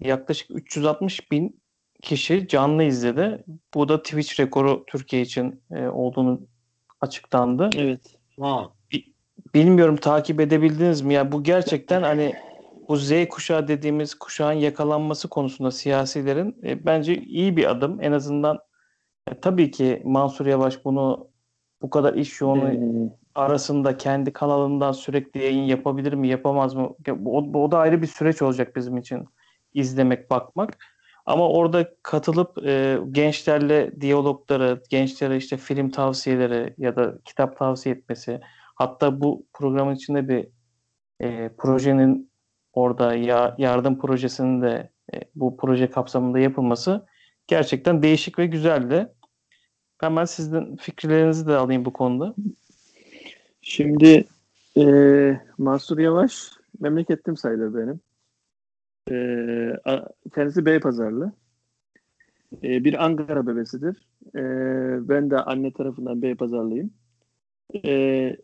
[0.00, 1.62] yaklaşık 360 bin
[2.02, 3.44] kişi canlı izledi.
[3.74, 6.40] Bu da Twitch rekoru Türkiye için e, olduğunu
[7.00, 7.70] açıklandı.
[7.76, 8.18] Evet.
[8.34, 8.74] Wow.
[9.54, 11.14] Bilmiyorum takip edebildiniz mi?
[11.14, 12.34] Ya bu gerçekten hani
[12.92, 17.98] bu Z kuşağı dediğimiz kuşağın yakalanması konusunda siyasilerin e, bence iyi bir adım.
[18.00, 18.58] En azından
[19.30, 21.28] e, tabii ki Mansur Yavaş bunu
[21.82, 26.90] bu kadar iş yoğunu Ee, arasında kendi kanalından sürekli yayın yapabilir mi, yapamaz mı?
[27.24, 29.24] O, o da ayrı bir süreç olacak bizim için
[29.74, 30.78] izlemek, bakmak.
[31.26, 38.40] Ama orada katılıp e, gençlerle diyalogları, gençlere işte film tavsiyeleri ya da kitap tavsiye etmesi,
[38.74, 40.48] hatta bu programın içinde bir
[41.20, 42.31] e, projenin
[42.72, 47.06] orada ya, yardım projesinin de e, bu proje kapsamında yapılması
[47.46, 49.08] gerçekten değişik ve güzeldi.
[49.98, 52.34] Hemen sizin fikirlerinizi de alayım bu konuda.
[53.62, 54.24] Şimdi
[54.76, 54.84] e,
[55.58, 58.00] Mansur Yavaş memlekettim sayılır benim.
[59.10, 59.16] E,
[60.34, 61.32] kendisi Beypazarlı.
[62.62, 64.06] E, bir Ankara bebesidir.
[64.34, 64.42] E,
[65.08, 66.90] ben de anne tarafından Beypazarlıyım.
[67.84, 68.36] E,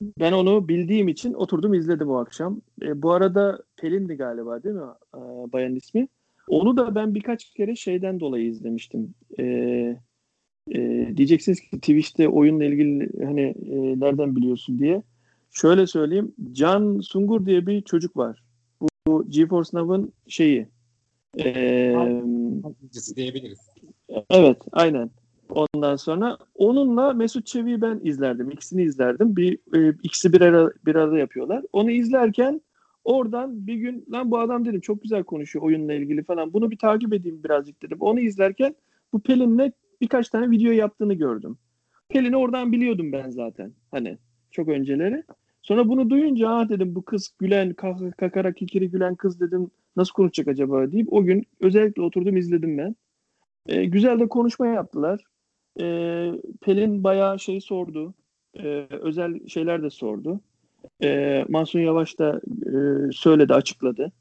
[0.00, 2.60] ben onu bildiğim için oturdum izledim o akşam.
[2.82, 4.82] E, bu arada Pelin'di galiba değil mi
[5.14, 5.20] e,
[5.52, 6.08] bayan ismi?
[6.48, 9.14] Onu da ben birkaç kere şeyden dolayı izlemiştim.
[9.38, 9.44] E,
[10.72, 15.02] e, diyeceksiniz ki Twitch'te oyunla ilgili hani e, nereden biliyorsun diye.
[15.50, 16.34] Şöyle söyleyeyim.
[16.52, 18.42] Can Sungur diye bir çocuk var.
[18.80, 20.68] Bu, bu GeForce Now'ın şeyi.
[21.38, 21.44] E,
[23.16, 23.58] diyebiliriz.
[24.30, 25.10] evet aynen.
[25.48, 28.50] Ondan sonra onunla Mesut Çevik'i ben izlerdim.
[28.50, 29.36] İkisini izlerdim.
[29.36, 31.64] Bir e, ikisi bir ara bir arada yapıyorlar.
[31.72, 32.60] Onu izlerken
[33.04, 36.52] oradan bir gün lan bu adam dedim çok güzel konuşuyor oyunla ilgili falan.
[36.52, 37.96] Bunu bir takip edeyim birazcık dedim.
[38.00, 38.74] Onu izlerken
[39.12, 41.58] bu Pelin'le birkaç tane video yaptığını gördüm.
[42.08, 43.72] Pelin'i oradan biliyordum ben zaten.
[43.90, 44.18] Hani
[44.50, 45.22] çok önceleri.
[45.62, 50.12] Sonra bunu duyunca ah dedim bu kız gülen, kak- kakara kikiri gülen kız dedim nasıl
[50.12, 52.96] konuşacak acaba deyip o gün özellikle oturdum izledim ben.
[53.66, 55.24] E, güzel de konuşma yaptılar.
[55.80, 55.84] E,
[56.60, 58.14] Pelin bayağı şey sordu.
[58.54, 60.40] E, özel şeyler de sordu.
[61.02, 62.72] E, Mansur Yavaş da e,
[63.12, 64.12] söyledi, açıkladı.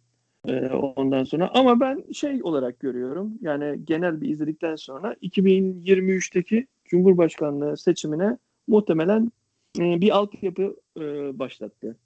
[0.47, 3.33] E, ondan sonra ama ben şey olarak görüyorum.
[3.41, 8.37] Yani genel bir izledikten sonra 2023'teki Cumhurbaşkanlığı seçimine
[8.67, 9.31] muhtemelen
[9.79, 11.97] e, bir altyapı e, başlattı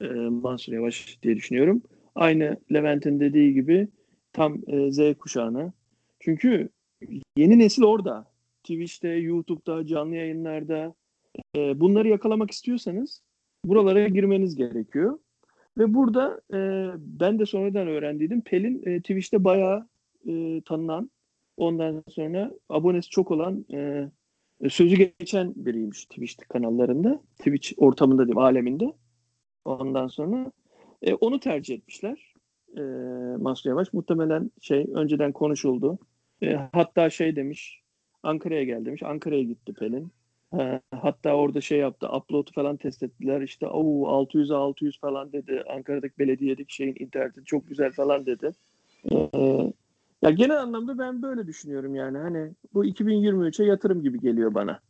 [0.00, 1.82] e, Mansur Yavaş diye düşünüyorum.
[2.14, 3.88] Aynı Levent'in dediği gibi
[4.32, 5.72] tam e, Z kuşağına.
[6.20, 6.68] Çünkü
[7.36, 8.33] yeni nesil orada.
[8.64, 10.94] Twitch'te, YouTube'da, canlı yayınlarda.
[11.56, 13.22] E, bunları yakalamak istiyorsanız
[13.64, 15.18] buralara girmeniz gerekiyor.
[15.78, 16.58] Ve burada e,
[16.98, 18.40] ben de sonradan öğrendiydim.
[18.40, 19.88] Pelin e, Twitch'te bayağı
[20.28, 21.10] e, tanınan,
[21.56, 24.10] ondan sonra abonesi çok olan, e,
[24.68, 27.20] sözü geçen biriymiş Twitch kanallarında.
[27.38, 28.92] Twitch ortamında diyeyim, aleminde.
[29.64, 30.52] Ondan sonra
[31.02, 32.34] e, onu tercih etmişler.
[32.76, 32.80] E,
[33.38, 35.98] Mansur Yavaş muhtemelen şey önceden konuşuldu.
[36.42, 37.83] E, hatta şey demiş,
[38.24, 39.02] Ankara'ya gel demiş.
[39.02, 40.12] Ankara'ya gitti Pelin.
[40.58, 43.40] E, hatta orada şey yaptı, upload'u falan test ettiler.
[43.40, 45.64] İşte o 600'e 600 falan dedi.
[45.68, 48.52] Ankara'daki belediyedeki şeyin interneti çok güzel falan dedi.
[49.12, 49.30] E,
[50.22, 52.18] ya genel anlamda ben böyle düşünüyorum yani.
[52.18, 54.80] Hani bu 2023'e yatırım gibi geliyor bana.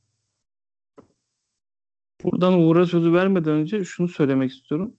[2.24, 4.96] Buradan Uğur'a sözü vermeden önce şunu söylemek istiyorum.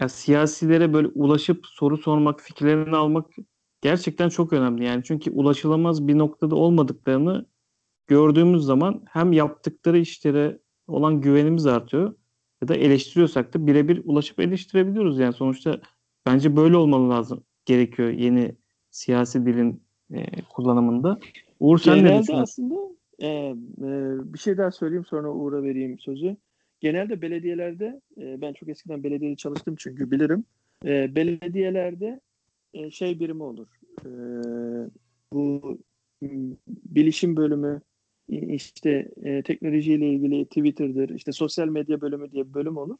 [0.00, 3.26] Ya siyasilere böyle ulaşıp soru sormak, fikirlerini almak
[3.80, 4.84] gerçekten çok önemli.
[4.84, 7.46] Yani çünkü ulaşılamaz bir noktada olmadıklarını
[8.06, 12.14] gördüğümüz zaman hem yaptıkları işlere olan güvenimiz artıyor
[12.62, 15.18] ya da eleştiriyorsak da birebir ulaşıp eleştirebiliyoruz.
[15.18, 15.80] Yani sonuçta
[16.26, 18.56] bence böyle olmalı lazım gerekiyor yeni
[18.90, 19.82] siyasi dilin
[20.14, 21.18] e, kullanımında.
[21.60, 22.42] Uğur sen ne Genelde düşünüyorsun?
[22.42, 22.74] aslında
[23.18, 23.54] e, e,
[24.34, 26.36] bir şey daha söyleyeyim sonra Uğur'a vereyim sözü.
[26.80, 30.44] Genelde belediyelerde e, ben çok eskiden belediyede çalıştım çünkü bilirim.
[30.84, 32.20] E, belediyelerde
[32.74, 33.68] e, şey birimi olur.
[34.04, 34.08] E,
[35.32, 35.78] bu
[36.68, 37.80] bilişim bölümü
[38.28, 42.98] işte e, teknolojiyle ilgili Twitter'dır, işte sosyal medya bölümü diye bir bölüm olur.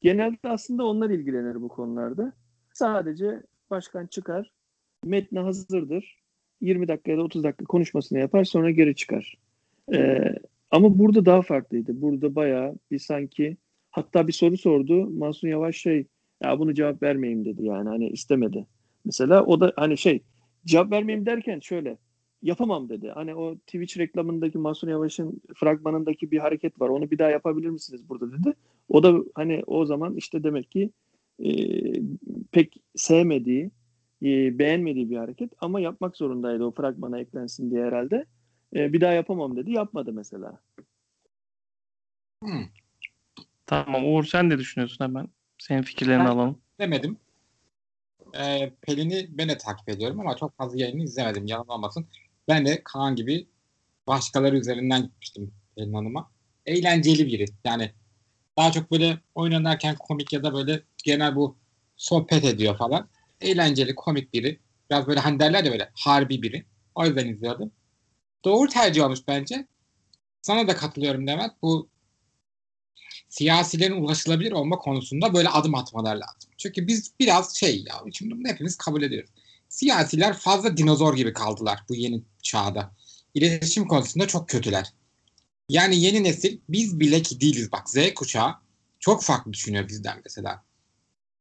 [0.00, 2.32] Genelde aslında onlar ilgilenir bu konularda.
[2.74, 4.52] Sadece başkan çıkar,
[5.04, 6.20] metni hazırdır.
[6.60, 9.38] 20 dakika ya da 30 dakika konuşmasını yapar sonra geri çıkar.
[9.94, 10.34] Ee,
[10.70, 12.02] ama burada daha farklıydı.
[12.02, 13.56] Burada bayağı bir sanki
[13.90, 15.10] hatta bir soru sordu.
[15.10, 16.06] Mansur Yavaş şey
[16.42, 18.66] ya bunu cevap vermeyeyim dedi yani hani istemedi.
[19.04, 20.22] Mesela o da hani şey
[20.66, 21.96] cevap vermeyeyim derken şöyle
[22.42, 23.10] yapamam dedi.
[23.14, 26.88] Hani o Twitch reklamındaki Mansur Yavaş'ın fragmanındaki bir hareket var.
[26.88, 28.54] Onu bir daha yapabilir misiniz burada dedi.
[28.88, 30.90] O da hani o zaman işte demek ki
[31.44, 31.50] e,
[32.52, 33.70] pek sevmediği
[34.22, 38.26] e, beğenmediği bir hareket ama yapmak zorundaydı o fragmana eklensin diye herhalde.
[38.76, 39.72] E, bir daha yapamam dedi.
[39.72, 40.60] Yapmadı mesela.
[42.42, 42.64] Hmm,
[43.66, 45.28] Tamam Uğur sen ne düşünüyorsun hemen?
[45.58, 46.58] Senin fikirlerini Ben- alalım.
[46.78, 47.16] demedim.
[48.38, 51.46] Ee, Pelin'i ben de takip ediyorum ama çok fazla yayını izlemedim.
[51.46, 52.06] Yalan olmasın.
[52.48, 53.46] Ben de Kaan gibi
[54.06, 56.30] başkaları üzerinden gitmiştim Pelin Hanım'a.
[56.66, 57.44] Eğlenceli biri.
[57.64, 57.92] Yani
[58.58, 61.56] daha çok böyle oynanırken komik ya da böyle genel bu
[61.96, 63.08] sohbet ediyor falan.
[63.40, 64.60] Eğlenceli, komik biri.
[64.90, 66.64] Biraz böyle hani derler ya böyle harbi biri.
[66.94, 67.72] O yüzden izliyordum.
[68.44, 69.66] Doğru tercih olmuş bence.
[70.42, 71.50] Sana da katılıyorum Demet.
[71.62, 71.88] Bu
[73.30, 76.50] siyasilerin ulaşılabilir olma konusunda böyle adım atmalar lazım.
[76.58, 79.30] Çünkü biz biraz şey ya şimdi bunu hepimiz kabul ediyoruz.
[79.68, 82.92] Siyasiler fazla dinozor gibi kaldılar bu yeni çağda.
[83.34, 84.92] İletişim konusunda çok kötüler.
[85.68, 88.54] Yani yeni nesil biz bile ki değiliz bak Z kuşağı
[89.00, 90.62] çok farklı düşünüyor bizden mesela.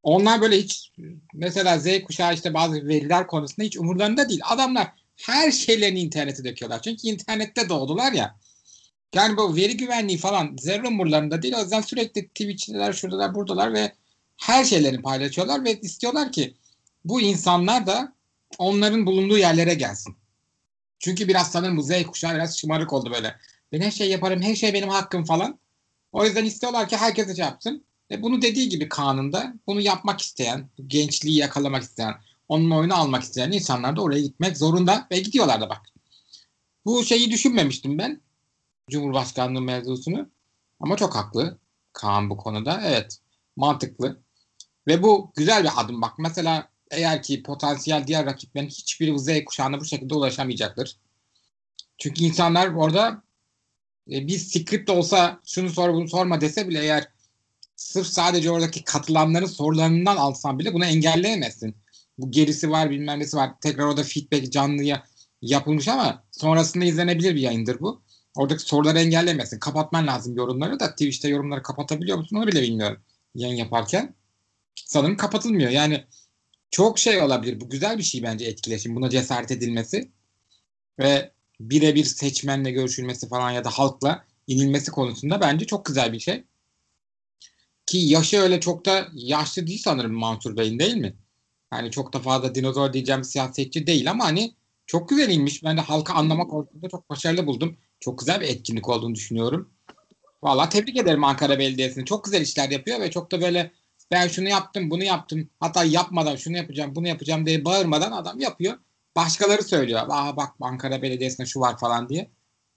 [0.03, 0.91] Onlar böyle hiç
[1.33, 4.41] mesela Z kuşağı işte bazı veriler konusunda hiç umurlarında değil.
[4.43, 6.81] Adamlar her şeylerini internete döküyorlar.
[6.81, 8.39] Çünkü internette doğdular ya.
[9.13, 11.53] Yani bu veri güvenliği falan zerre umurlarında değil.
[11.57, 13.93] O yüzden sürekli Twitch'teler, şuradalar, buradalar ve
[14.37, 16.53] her şeylerini paylaşıyorlar ve istiyorlar ki
[17.05, 18.13] bu insanlar da
[18.57, 20.15] onların bulunduğu yerlere gelsin.
[20.99, 23.35] Çünkü biraz sanırım bu Z kuşağı biraz şımarık oldu böyle.
[23.71, 25.59] Ben her şey yaparım, her şey benim hakkım falan.
[26.11, 27.83] O yüzden istiyorlar ki herkes şey yapsın.
[28.11, 32.13] Ve bunu dediği gibi kanunda bunu yapmak isteyen, gençliği yakalamak isteyen,
[32.47, 35.81] onun oyunu almak isteyen insanlar da oraya gitmek zorunda ve gidiyorlar da bak.
[36.85, 38.21] Bu şeyi düşünmemiştim ben.
[38.89, 40.29] Cumhurbaşkanlığı mevzusunu.
[40.79, 41.59] Ama çok haklı
[41.93, 42.81] Kaan bu konuda.
[42.85, 43.19] Evet
[43.55, 44.19] mantıklı.
[44.87, 46.13] Ve bu güzel bir adım bak.
[46.19, 50.97] Mesela eğer ki potansiyel diğer rakiplerin hiçbiri Z kuşağına bu şekilde ulaşamayacaktır.
[51.97, 53.23] Çünkü insanlar orada
[54.11, 57.07] e, bir script olsa şunu sor bunu sorma dese bile eğer
[57.75, 61.75] sırf sadece oradaki katılanların sorularından alsan bile bunu engelleyemezsin.
[62.17, 63.51] Bu gerisi var bilmem nesi var.
[63.61, 65.03] Tekrar orada feedback canlıya
[65.41, 68.01] yapılmış ama sonrasında izlenebilir bir yayındır bu.
[68.35, 69.59] Oradaki soruları engellemezsin.
[69.59, 73.01] Kapatman lazım yorumları da Twitch'te yorumları kapatabiliyor musun onu bile bilmiyorum
[73.35, 74.15] yayın yaparken.
[74.75, 75.69] Sanırım kapatılmıyor.
[75.69, 76.05] Yani
[76.71, 77.61] çok şey olabilir.
[77.61, 78.95] Bu güzel bir şey bence etkileşim.
[78.95, 80.11] Buna cesaret edilmesi
[80.99, 86.43] ve birebir seçmenle görüşülmesi falan ya da halkla inilmesi konusunda bence çok güzel bir şey.
[87.85, 91.15] Ki yaşı öyle çok da yaşlı değil sanırım Mansur Bey'in değil mi?
[91.73, 94.53] Yani çok da fazla dinozor diyeceğim siyasetçi değil ama hani
[94.85, 95.63] çok güzel inmiş.
[95.63, 97.77] Ben de halka anlamak konusunda çok başarılı buldum.
[97.99, 99.69] Çok güzel bir etkinlik olduğunu düşünüyorum.
[100.43, 102.05] Valla tebrik ederim Ankara Belediyesi'ni.
[102.05, 103.71] Çok güzel işler yapıyor ve çok da böyle
[104.11, 105.49] ben şunu yaptım, bunu yaptım.
[105.59, 108.77] Hatta yapmadan şunu yapacağım, bunu yapacağım diye bağırmadan adam yapıyor.
[109.15, 110.01] Başkaları söylüyor.
[110.09, 112.29] Aa bak Ankara Belediyesi'nde şu var falan diye.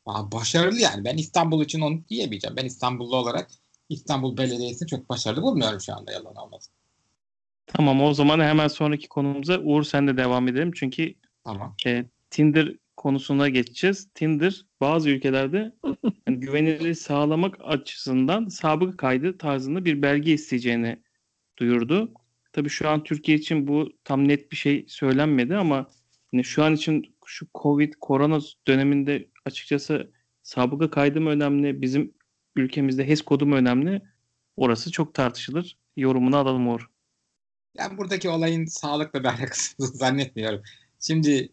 [0.07, 1.05] Aa, başarılı yani.
[1.05, 2.57] Ben İstanbul için onu diyemeyeceğim.
[2.57, 3.51] Ben İstanbullu olarak
[3.89, 6.73] İstanbul Belediyesi'ni çok başarılı bulmuyorum şu anda yalan olmasın.
[7.67, 10.73] Tamam o zaman hemen sonraki konumuza Uğur sen de devam edelim.
[10.75, 11.75] Çünkü Tamam.
[11.87, 14.09] e, Tinder konusuna geçeceğiz.
[14.15, 15.73] Tinder bazı ülkelerde
[16.29, 21.03] yani güvenilirliği sağlamak açısından sabıka kaydı tarzında bir belge isteyeceğini
[21.59, 22.13] duyurdu.
[22.53, 25.91] Tabii şu an Türkiye için bu tam net bir şey söylenmedi ama
[26.33, 32.15] yani şu an için şu Covid, korona döneminde açıkçası sabıka kaydı mı önemli, bizim
[32.57, 34.03] ülkemizde HES kodu mu önemli?
[34.57, 35.79] Orası çok tartışılır.
[35.97, 36.91] Yorumunu alalım Uğur.
[37.75, 40.63] Yani buradaki olayın sağlıkla bir alakası zannetmiyorum.
[41.01, 41.53] Şimdi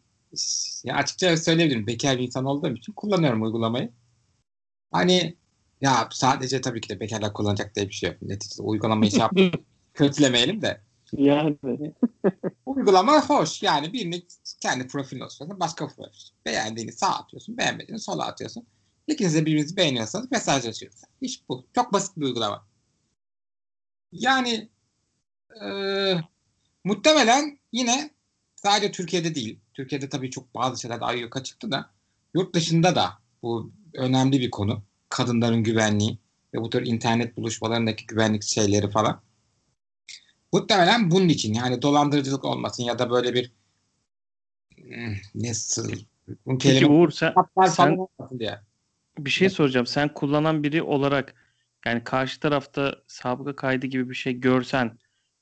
[0.84, 1.88] ya açıkça söyleyebilirim.
[1.88, 3.92] Bekar bir insan olduğum için kullanıyorum uygulamayı.
[4.92, 5.36] Hani
[5.82, 8.22] ya sadece tabii ki de bekarlar kullanacak diye bir şey yok.
[8.22, 9.32] Neticede uygulamayı şey yap
[9.94, 10.82] kötülemeyelim de.
[11.14, 11.58] Yani.
[12.66, 13.64] Uygulama hoş.
[13.64, 14.26] Yani birini
[14.62, 15.60] kendi profilini oluşturuyorsun.
[15.60, 16.36] Başka profil.
[16.46, 17.58] Beğendiğini sağa atıyorsun.
[17.58, 18.66] Beğenmediğini sola atıyorsun.
[19.08, 21.04] İkiniz de birbirinizi beğeniyorsanız mesajlaşıyorsunuz.
[21.22, 21.66] İş bu.
[21.76, 22.66] Çok basit bir uygulama.
[24.12, 24.70] Yani
[25.64, 25.68] e,
[26.84, 28.12] muhtemelen yine
[28.64, 29.60] sadece Türkiye'de değil.
[29.74, 31.90] Türkiye'de tabii çok bazı şeyler daha yuka çıktı da
[32.34, 34.84] yurt dışında da bu önemli bir konu.
[35.10, 36.20] Kadınların güvenliği
[36.54, 39.22] ve bu tür internet buluşmalarındaki güvenlik şeyleri falan.
[40.54, 43.52] Muhtemelen bunun için yani dolandırıcılık olmasın ya da böyle bir
[44.78, 45.92] hmm, nasıl
[46.46, 47.34] bu Peki kelime Uğur sen,
[47.68, 48.08] sen
[48.40, 48.60] diye.
[49.18, 49.86] bir şey soracağım.
[49.86, 51.36] Sen kullanan biri olarak
[51.86, 54.98] yani karşı tarafta sabıka kaydı gibi bir şey görsen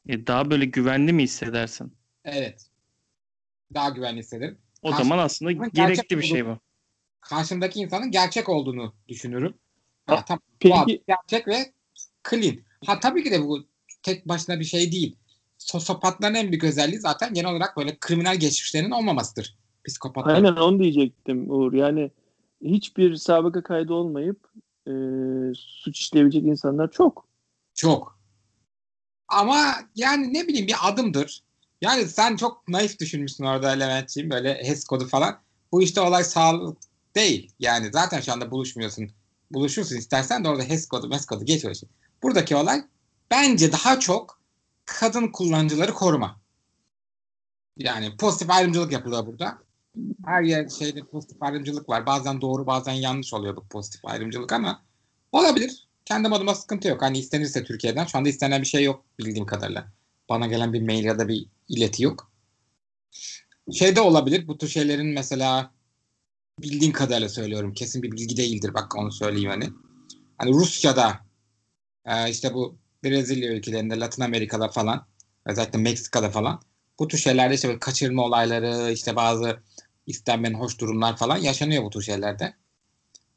[0.08, 1.98] e, daha böyle güvenli mi hissedersin?
[2.26, 2.70] Evet.
[3.74, 4.58] Daha güvenli hissederim.
[4.82, 6.58] O Karşı- zaman aslında gerekli bir şey bu.
[7.22, 9.54] Karşımdaki insanın gerçek olduğunu düşünürüm.
[10.06, 10.42] Ha, Ha, tamam.
[10.60, 11.72] peki- Bu gerçek ve
[12.30, 12.58] clean.
[12.86, 13.60] Ha tabii ki de bu
[14.04, 15.16] tek başına bir şey değil.
[15.58, 19.58] Sosopatların en büyük özelliği zaten genel olarak böyle kriminal geçmişlerinin olmamasıdır.
[19.86, 20.36] Psikopatlar.
[20.36, 21.74] Aynen onu diyecektim Uğur.
[21.74, 22.12] Yani
[22.64, 24.52] hiçbir sabıka kaydı olmayıp
[24.88, 24.92] e,
[25.56, 27.28] suç işleyebilecek insanlar çok.
[27.74, 28.20] Çok.
[29.28, 31.44] Ama yani ne bileyim bir adımdır.
[31.82, 35.40] Yani sen çok naif düşünmüşsün orada Levent'ciğim böyle HES kodu falan.
[35.72, 36.78] Bu işte olay sağlık
[37.16, 37.52] değil.
[37.60, 39.12] Yani zaten şu anda buluşmuyorsun.
[39.52, 41.74] Buluşursun istersen de orada HES kodu, MES kodu geçiyor.
[41.74, 41.88] işte.
[42.24, 42.84] Buradaki olay
[43.32, 44.40] bence daha çok
[44.86, 46.40] kadın kullanıcıları koruma.
[47.78, 49.58] Yani pozitif ayrımcılık yapılıyor burada.
[50.26, 52.06] Her yer şeyde pozitif ayrımcılık var.
[52.06, 54.82] Bazen doğru bazen yanlış oluyor bu pozitif ayrımcılık ama
[55.32, 55.88] olabilir.
[56.06, 57.02] Kendim adıma sıkıntı yok.
[57.02, 58.06] Hani istenirse Türkiye'den.
[58.06, 59.88] Şu anda istenen bir şey yok bildiğim kadarıyla.
[60.30, 62.32] Bana gelen bir mail ya da bir ileti yok.
[63.74, 64.48] Şeyde olabilir.
[64.48, 65.72] Bu tür şeylerin mesela
[66.60, 67.74] bildiğim kadarıyla söylüyorum.
[67.74, 68.74] Kesin bir bilgi değildir.
[68.74, 69.70] Bak onu söyleyeyim hani.
[70.38, 71.20] Hani Rusya'da
[72.06, 75.08] e, işte bu Brezilya ülkelerinde, Latin Amerika'da falan
[75.46, 76.62] özellikle Meksika'da falan
[77.00, 79.60] bu tür şeylerde işte böyle kaçırma olayları işte bazı
[80.08, 82.54] istenmeyen hoş durumlar falan yaşanıyor bu tür şeylerde.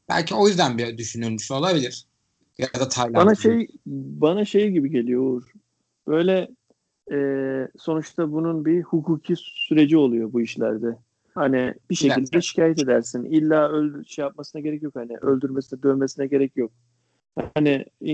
[0.09, 2.05] Belki o yüzden bir düşünülmüş olabilir.
[2.57, 3.15] Ya da Tayland.
[3.15, 5.43] Bana şey bana şey gibi geliyor Uğur.
[6.07, 6.47] Böyle
[7.11, 10.97] e, sonuçta bunun bir hukuki süreci oluyor bu işlerde.
[11.35, 13.25] Hani bir şekilde şikayet edersin.
[13.25, 16.71] İlla öldür, şey yapmasına gerek yok hani öldürmesine, dövmesine gerek yok.
[17.53, 18.13] Hani e,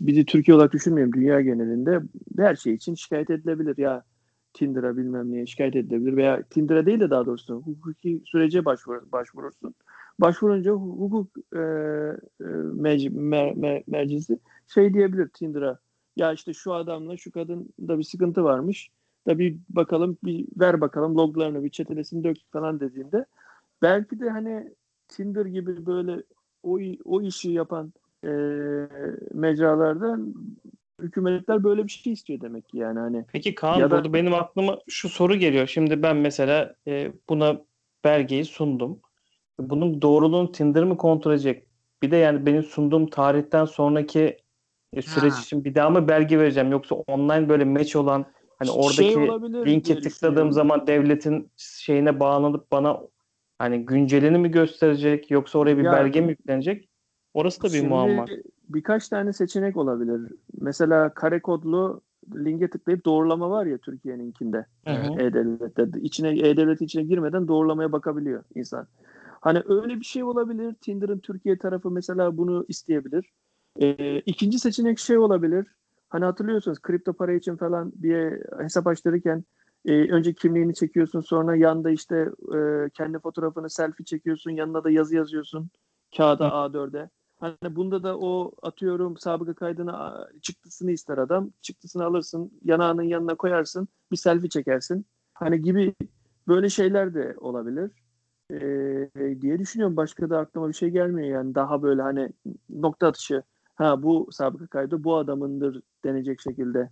[0.00, 2.00] bir de Türkiye olarak düşünmüyorum dünya genelinde
[2.36, 4.04] her şey için şikayet edilebilir ya
[4.54, 9.74] Tinder'a bilmem neye şikayet edilebilir veya Tinder'a değil de daha doğrusu hukuki sürece başvur, başvurursun.
[10.18, 11.58] Başvurunca hukuk e,
[12.40, 13.08] e, mer,
[13.56, 14.38] mer, mercisi
[14.74, 15.78] şey diyebilir Tinder'a
[16.16, 18.90] ya işte şu adamla şu kadında bir sıkıntı varmış
[19.26, 23.26] da bir bakalım bir ver bakalım loglarını bir çetelesin dök falan dediğinde
[23.82, 24.72] belki de hani
[25.08, 26.22] Tinder gibi böyle
[26.62, 27.92] o, o işi yapan
[28.24, 28.28] e,
[29.34, 30.34] mecralardan
[31.00, 34.34] hükümetler böyle bir şey istiyor demek ki yani hani Peki Kaan Ya da- burada benim
[34.34, 35.66] aklıma şu soru geliyor.
[35.66, 37.60] Şimdi ben mesela e, buna
[38.04, 39.00] belgeyi sundum.
[39.58, 41.66] Bunun doğruluğunu Tinder mı kontrol edecek?
[42.02, 44.36] Bir de yani benim sunduğum tarihten sonraki
[45.02, 45.40] süreç Ha.
[45.40, 46.70] için bir daha mı belge vereceğim?
[46.70, 48.24] Yoksa online böyle match olan
[48.58, 53.00] hani oradaki şey olabilir linke diye tıkladığım zaman devletin şeyine bağlanıp bana
[53.58, 56.88] hani güncelini mi gösterecek yoksa oraya bir Ya- belge mi yüklenecek?
[57.34, 58.26] Orası da bir Şimdi muamma.
[58.68, 60.32] birkaç tane seçenek olabilir.
[60.60, 62.00] Mesela kare kodlu
[62.34, 64.66] linke tıklayıp doğrulama var ya Türkiye'ninkinde.
[65.20, 66.00] E-Devlet'te.
[66.00, 68.86] içine E-Devlet içine girmeden doğrulamaya bakabiliyor insan.
[69.40, 70.74] Hani öyle bir şey olabilir.
[70.80, 73.30] Tinder'ın Türkiye tarafı mesela bunu isteyebilir.
[73.80, 75.66] Ee, ikinci seçenek şey olabilir.
[76.08, 79.44] Hani hatırlıyorsunuz kripto para için falan bir hesap açtırırken
[79.84, 85.16] e, önce kimliğini çekiyorsun sonra yanda işte e, kendi fotoğrafını selfie çekiyorsun yanına da yazı
[85.16, 85.70] yazıyorsun
[86.16, 87.10] kağıda A4'e.
[87.40, 91.50] Hani bunda da o atıyorum sabıka kaydına çıktısını ister adam.
[91.62, 95.06] Çıktısını alırsın yanağının yanına koyarsın bir selfie çekersin.
[95.34, 95.94] Hani gibi
[96.48, 97.90] böyle şeyler de olabilir.
[98.50, 99.96] Ee, diye düşünüyorum.
[99.96, 101.54] Başka da aklıma bir şey gelmiyor yani.
[101.54, 102.32] Daha böyle hani
[102.70, 103.42] nokta atışı
[103.74, 106.90] ha bu sabıka kaydı bu adamındır denecek şekilde.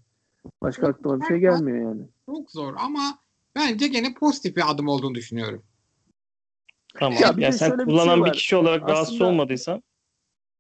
[0.63, 2.03] Başka aklıma bir şey gelmiyor yani.
[2.27, 3.19] Çok zor ama
[3.57, 5.63] bence gene pozitif bir adım olduğunu düşünüyorum.
[6.95, 7.19] Tamam.
[7.23, 9.83] Ya de sen şöyle bir kullanan şey bir kişi olarak rahatsız Aslında- olmadıysan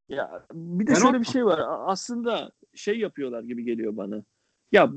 [0.08, 1.60] Ya bir de Ben şöyle o- bir şey var.
[1.86, 4.22] Aslında şey yapıyorlar gibi geliyor bana.
[4.72, 4.90] Ya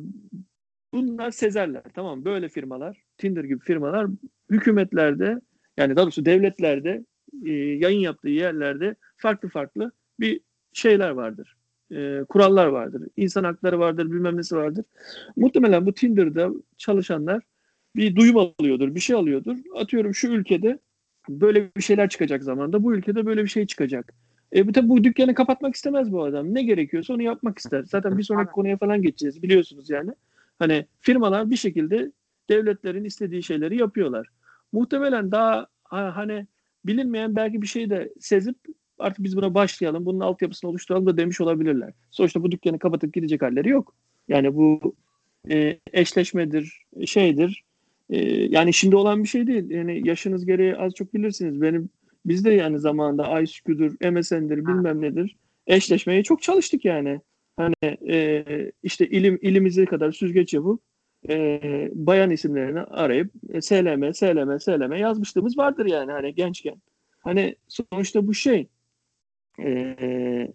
[0.94, 1.84] bunlar sezerler.
[1.94, 4.08] Tamam böyle firmalar, Tinder gibi firmalar
[4.50, 5.42] hükümetlerde
[5.78, 7.06] yani daha doğrusu devletlerde
[7.46, 10.42] e, yayın yaptığı yerlerde farklı farklı bir
[10.76, 11.56] şeyler vardır.
[11.92, 13.04] E, kurallar vardır.
[13.18, 14.86] İnsan hakları vardır, bilmem nesi vardır.
[15.36, 17.44] Muhtemelen bu Tinder'da çalışanlar
[17.96, 19.58] bir duyum alıyordur, bir şey alıyordur.
[19.76, 20.80] Atıyorum şu ülkede
[21.30, 22.84] böyle bir şeyler çıkacak zamanda.
[22.84, 24.14] Bu ülkede böyle bir şey çıkacak.
[24.56, 26.54] E bu tabii bu dükkanı kapatmak istemez bu adam.
[26.54, 27.84] Ne gerekiyorsa onu yapmak ister.
[27.84, 30.12] Zaten bir sonraki konuya falan geçeceğiz biliyorsunuz yani.
[30.60, 32.12] Hani firmalar bir şekilde
[32.50, 34.28] devletlerin istediği şeyleri yapıyorlar.
[34.72, 36.48] Muhtemelen daha ha- hani
[36.86, 38.58] bilinmeyen belki bir şey de sezip
[39.00, 41.93] artık biz buna başlayalım, bunun altyapısını oluşturalım da demiş olabilirler.
[42.12, 43.96] Sonuçta bu dükkanı kapatıp gidecek halleri yok.
[44.28, 44.96] Yani bu
[45.50, 47.64] e, eşleşmedir, şeydir.
[48.10, 49.70] E, yani şimdi olan bir şey değil.
[49.70, 51.62] Yani yaşınız gereği az çok bilirsiniz.
[51.62, 51.89] Benim
[52.26, 55.36] biz de yani zamanında ICQ'dur, MSN'dir, bilmem nedir.
[55.68, 57.22] Eşleşmeye çok çalıştık yani.
[57.58, 58.46] Hani e,
[58.84, 60.82] işte ilim ilimize kadar süzgeç yapıp
[61.30, 66.82] e, bayan isimlerini arayıp e, SLM, SLM, SLM yazmışlığımız vardır yani hani gençken.
[67.20, 68.68] Hani sonuçta bu şey
[69.60, 70.53] e,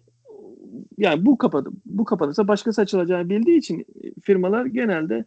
[0.97, 3.85] yani bu kapadı bu kapanırsa başkası açılacağını bildiği için
[4.21, 5.25] firmalar genelde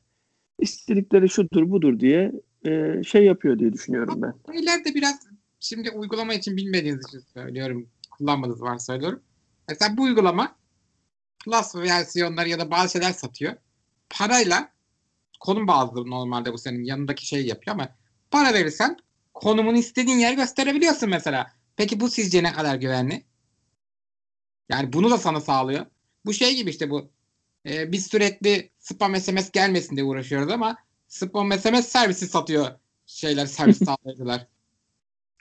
[0.59, 2.33] istedikleri şudur budur diye
[2.67, 4.55] e, şey yapıyor diye düşünüyorum ben.
[4.55, 5.21] İleride biraz
[5.61, 7.89] şimdi uygulama için bilmediğiniz için söylüyorum.
[8.11, 9.21] Kullanmadığınız var söylüyorum.
[9.69, 10.57] Mesela bu uygulama
[11.45, 13.55] Plus versiyonları ya da bazı şeyler satıyor.
[14.11, 14.69] Parayla
[15.41, 17.89] konum bazlı normalde bu senin yanındaki şey yapıyor ama
[18.31, 18.97] para verirsen
[19.35, 21.47] konumunu istediğin yere gösterebiliyorsun mesela.
[21.77, 23.25] Peki bu sizce ne kadar güvenli?
[24.69, 25.87] Yani bunu da sana sağlıyor.
[26.27, 27.09] Bu şey gibi işte bu.
[27.67, 30.77] e, biz sürekli spam SMS gelmesin diye uğraşıyoruz ama
[31.09, 32.67] spam SMS servisi satıyor
[33.07, 34.47] şeyler servis sağlayıcılar.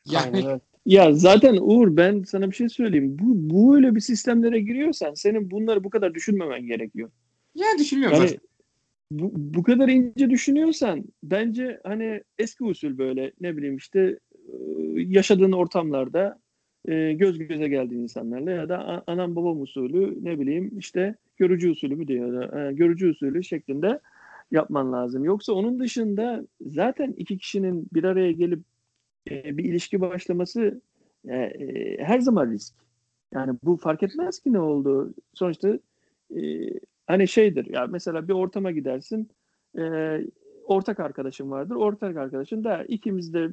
[0.05, 0.59] Yani.
[0.85, 3.17] Ya zaten Uğur ben sana bir şey söyleyeyim.
[3.19, 7.11] Bu, bu öyle bir sistemlere giriyorsan senin bunları bu kadar düşünmemen gerekiyor.
[7.55, 8.47] ya düşünmüyorum Yani zaten.
[9.11, 14.53] bu, bu kadar ince düşünüyorsan bence hani eski usul böyle ne bileyim işte e,
[14.95, 16.39] yaşadığın ortamlarda
[16.87, 21.95] e, göz göze geldiğin insanlarla ya da anam babam usulü ne bileyim işte görücü usulü
[21.95, 23.99] mü diyor e, görücü usulü şeklinde
[24.51, 25.23] yapman lazım.
[25.23, 28.59] Yoksa onun dışında zaten iki kişinin bir araya gelip
[29.31, 30.81] e, bir ilişki başlaması
[31.27, 32.73] e, e, her zaman risk.
[33.33, 35.13] Yani bu fark etmez ki ne oldu.
[35.33, 35.79] Sonuçta
[36.35, 36.69] e,
[37.07, 39.29] hani şeydir ya mesela bir ortama gidersin
[39.77, 39.81] e,
[40.65, 41.75] ortak arkadaşın vardır.
[41.75, 43.49] Ortak arkadaşın da ikimiz de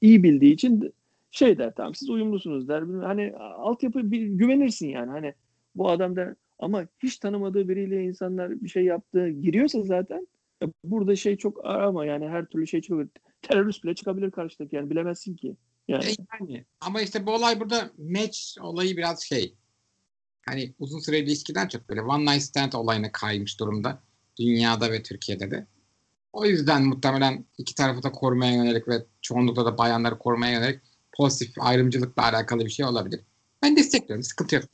[0.00, 0.92] iyi bildiği için
[1.32, 2.82] şey der tamam siz uyumlusunuz der.
[2.82, 5.34] Hani altyapı bir güvenirsin yani hani
[5.74, 10.26] bu adam da ama hiç tanımadığı biriyle insanlar bir şey yaptığı giriyorsa zaten
[10.62, 13.00] e, burada şey çok arama yani her türlü şey çok
[13.42, 15.56] terörist bile çıkabilir karşıdaki yani bilemezsin ki.
[15.88, 16.04] Yani.
[16.04, 19.54] E yani ama işte bu olay burada match olayı biraz şey
[20.46, 24.02] hani uzun süreli ilişkiden çok böyle one night stand olayına kaymış durumda.
[24.38, 25.66] Dünyada ve Türkiye'de de.
[26.32, 30.80] O yüzden muhtemelen iki tarafı da korumaya yönelik ve çoğunlukla da bayanları korumaya yönelik
[31.16, 33.20] pozitif ayrımcılıkla alakalı bir şey olabilir.
[33.62, 34.22] Ben destekliyorum.
[34.22, 34.64] Sıkıntı yok.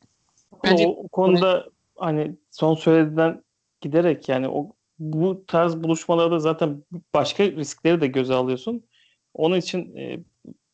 [0.65, 1.67] Bence o, o konuda
[1.97, 3.43] hani son söylediğinden
[3.81, 6.85] giderek yani o bu tarz buluşmalarda zaten
[7.15, 8.85] başka riskleri de göze alıyorsun.
[9.35, 10.21] Onun için e,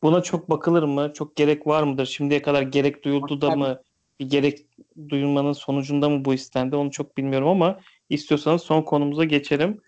[0.03, 1.11] buna çok bakılır mı?
[1.13, 2.05] Çok gerek var mıdır?
[2.05, 3.81] Şimdiye kadar gerek duyuldu da mı?
[4.19, 4.65] Bir gerek
[5.09, 6.75] duyulmanın sonucunda mı bu istendi?
[6.75, 9.81] Onu çok bilmiyorum ama istiyorsanız son konumuza geçelim.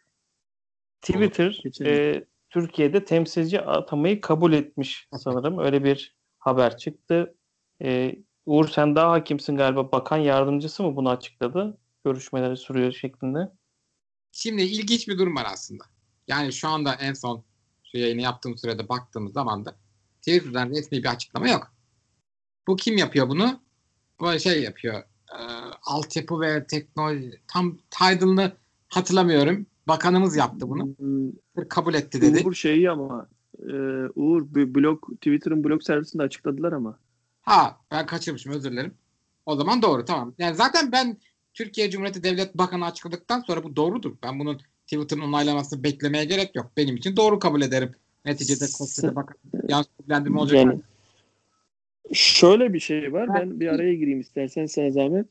[1.01, 1.93] Twitter geçelim.
[1.93, 5.59] e, Türkiye'de temsilci atamayı kabul etmiş sanırım.
[5.59, 7.35] Öyle bir haber çıktı.
[7.81, 9.91] E, Uğur sen daha hakimsin galiba.
[9.91, 11.77] Bakan yardımcısı mı bunu açıkladı?
[12.05, 13.51] Görüşmeleri sürüyor şeklinde.
[14.31, 15.83] Şimdi ilginç bir durum var aslında.
[16.27, 17.43] Yani şu anda en son
[17.91, 19.75] şu yayını yaptığım sürede baktığımız zaman da
[20.21, 21.73] Twitter'dan resmi bir açıklama yok.
[22.67, 23.59] Bu kim yapıyor bunu?
[24.19, 25.03] Bu şey yapıyor.
[25.33, 25.39] E,
[25.83, 28.51] altyapı ve teknoloji tam title'ını
[28.87, 29.65] hatırlamıyorum.
[29.87, 30.95] Bakanımız yaptı bunu.
[30.97, 32.43] Hmm, Kabul etti dedi.
[32.45, 33.27] Uğur şeyi ama
[33.59, 33.73] e,
[34.15, 36.99] Uğur blog Twitter'ın blog servisinde açıkladılar ama.
[37.41, 38.93] Ha ben kaçırmışım özür dilerim.
[39.45, 40.33] O zaman doğru tamam.
[40.37, 41.17] Yani zaten ben
[41.53, 44.15] Türkiye Cumhuriyeti Devlet Bakanı açıkladıktan sonra bu doğrudur.
[44.23, 46.71] Ben bunun Twitter'ın onaylamasını beklemeye gerek yok.
[46.77, 47.91] Benim için doğru kabul ederim.
[48.25, 50.57] Neticede koskoca bakan yanlış bilgilendirme olacak.
[50.57, 50.81] Yani
[52.13, 53.29] şöyle bir şey var.
[53.33, 55.25] Ben bir araya gireyim istersen sana zahmet.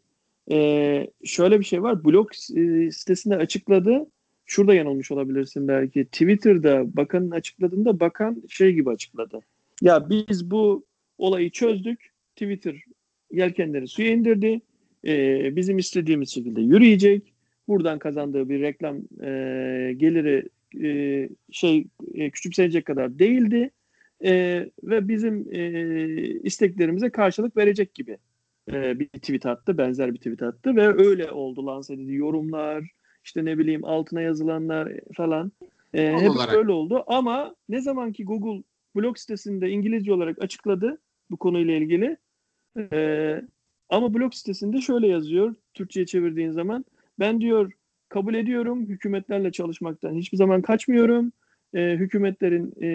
[0.51, 2.05] Ee, şöyle bir şey var.
[2.05, 4.07] Blog e, sitesinde açıkladı.
[4.47, 6.05] Şurada yanılmış olabilirsin belki.
[6.05, 9.41] Twitter'da bakanın açıkladığında bakan şey gibi açıkladı.
[9.83, 10.85] Ya biz bu
[11.19, 12.11] olayı çözdük.
[12.37, 12.77] Twitter
[13.33, 14.61] yelkenleri suya indirdi.
[15.07, 17.33] Ee, bizim istediğimiz şekilde yürüyecek.
[17.69, 20.49] Buradan kazandığı bir reklam e, geliri
[20.83, 23.71] e, şey e, küçümsenecek kadar değildi.
[24.25, 24.33] E,
[24.83, 25.61] ve bizim e,
[26.43, 28.19] isteklerimize karşılık verecek gibi
[28.73, 29.79] e, bir tweet attı.
[29.79, 32.15] Benzer bir tweet attı ve öyle oldu lanse edildi.
[32.15, 32.85] Yorumlar,
[33.27, 35.53] işte ne bileyim altına yazılanlar falan.
[35.95, 36.55] E, Doğal hep olarak.
[36.57, 38.63] öyle oldu ama ne zaman ki Google
[38.97, 40.99] blog sitesinde İngilizce olarak açıkladı
[41.31, 42.17] bu konuyla ilgili
[42.93, 43.43] e,
[43.89, 46.85] ama blog sitesinde şöyle yazıyor Türkçe'ye çevirdiğin zaman
[47.19, 47.73] ben diyor
[48.09, 51.33] kabul ediyorum hükümetlerle çalışmaktan hiçbir zaman kaçmıyorum.
[51.75, 52.89] E, hükümetlerin e,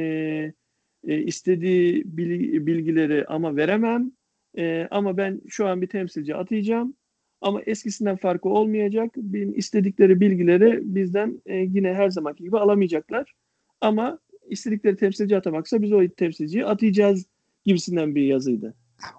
[1.07, 4.11] e, istediği bil- bilgileri ama veremem.
[4.57, 6.93] E, ama ben şu an bir temsilci atayacağım.
[7.41, 9.15] Ama eskisinden farkı olmayacak.
[9.55, 13.33] İstedikleri bilgileri bizden e, yine her zamanki gibi alamayacaklar.
[13.81, 14.19] Ama
[14.49, 17.25] istedikleri temsilci atamaksa biz o temsilciyi atayacağız
[17.65, 18.73] gibisinden bir yazıydı.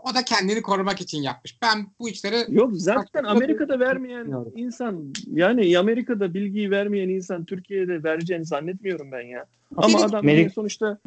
[0.04, 1.62] O da kendini korumak için yapmış.
[1.62, 4.52] Ben bu işleri Yok zaten Amerika'da vermeyen Bilmiyorum.
[4.56, 9.46] insan yani Amerika'da bilgiyi vermeyen insan Türkiye'de vereceğini zannetmiyorum ben ya.
[9.76, 10.98] Ama Benim- adam Melik- sonuçta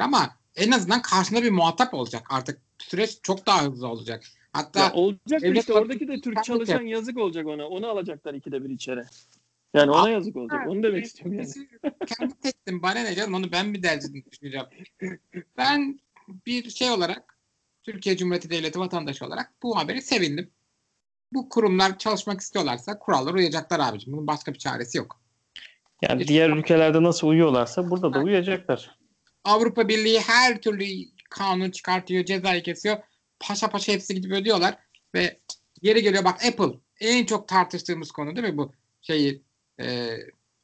[0.00, 2.22] ama en azından karşında bir muhatap olacak.
[2.30, 4.24] Artık süreç çok daha hızlı olacak.
[4.52, 7.68] Hatta ya olacak devlet işte oradaki de Türk çalışan yazık olacak ona.
[7.68, 9.02] Onu alacaklar ikide bir içeri.
[9.74, 10.60] Yani ona yazık olacak.
[10.68, 11.68] Onu demek istiyorum yani.
[12.06, 14.66] Kendi tektim bana ne canım onu ben mi derdim düşüneceğim.
[15.56, 16.00] Ben
[16.46, 17.38] bir şey olarak
[17.82, 20.50] Türkiye Cumhuriyeti Devleti vatandaşı olarak bu haberi sevindim.
[21.32, 24.12] Bu kurumlar çalışmak istiyorlarsa kurallara uyacaklar abicim.
[24.12, 25.20] Bunun başka bir çaresi yok.
[26.02, 28.98] Yani diğer ülkelerde nasıl uyuyorlarsa burada da uyacaklar.
[29.44, 30.84] Avrupa Birliği her türlü
[31.30, 32.96] kanun çıkartıyor, cezayı kesiyor.
[33.42, 34.78] Paşa paşa hepsi gidip ödüyorlar
[35.14, 35.40] ve
[35.82, 39.42] yeri geliyor bak Apple en çok tartıştığımız konu değil mi bu şeyi
[39.80, 40.16] e,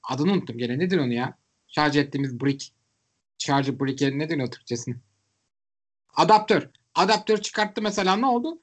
[0.02, 1.38] adını unuttum gene nedir onu ya?
[1.68, 2.72] Şarj ettiğimiz brick.
[3.38, 4.96] Charger brick'e ne deniyor Türkçesine?
[6.14, 6.70] Adaptör.
[6.94, 8.62] Adaptör çıkarttı mesela ne oldu?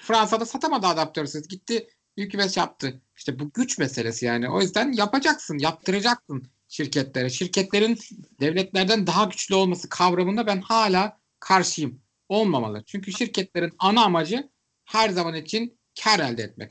[0.00, 1.48] Fransa'da satamadı adaptörsüz.
[1.48, 3.00] Gitti hükümet yaptı.
[3.16, 4.50] İşte bu güç meselesi yani.
[4.50, 7.30] O yüzden yapacaksın, yaptıracaksın şirketlere.
[7.30, 7.98] Şirketlerin
[8.40, 12.01] devletlerden daha güçlü olması kavramında ben hala karşıyım.
[12.32, 12.82] Olmamalı.
[12.86, 14.48] Çünkü şirketlerin ana amacı
[14.84, 16.70] her zaman için kar elde etmek.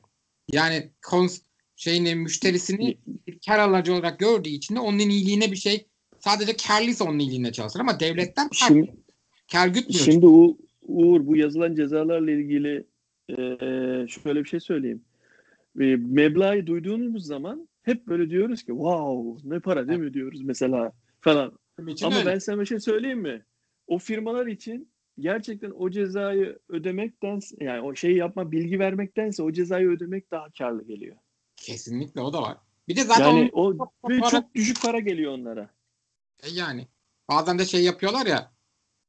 [0.52, 1.42] Yani kons
[1.76, 2.98] şeyini müşterisini
[3.28, 5.88] bir kar alıcı olarak gördüğü için de onun iyiliğine bir şey
[6.20, 8.76] sadece karlıysa onun iyiliğine çalışır ama devletler farklı.
[8.76, 8.92] Şimdi,
[9.52, 10.06] kar gütmüyor.
[10.06, 12.86] şimdi U- Uğur bu yazılan cezalarla ilgili
[13.30, 13.36] e,
[14.08, 15.02] şöyle bir şey söyleyeyim.
[15.80, 20.92] E, meblağı duyduğumuz zaman hep böyle diyoruz ki wow ne para değil mi diyoruz mesela
[21.20, 21.60] falan.
[22.04, 22.26] Ama öyle.
[22.26, 23.46] ben sana bir şey söyleyeyim mi?
[23.88, 29.88] O firmalar için gerçekten o cezayı ödemekten yani o şeyi yapma bilgi vermektense o cezayı
[29.90, 31.16] ödemek daha karlı geliyor.
[31.56, 32.58] Kesinlikle o da var.
[32.88, 35.70] Bir de zaten Yani o ve para- çok düşük para geliyor onlara.
[36.44, 36.88] E yani
[37.30, 38.52] bazen de şey yapıyorlar ya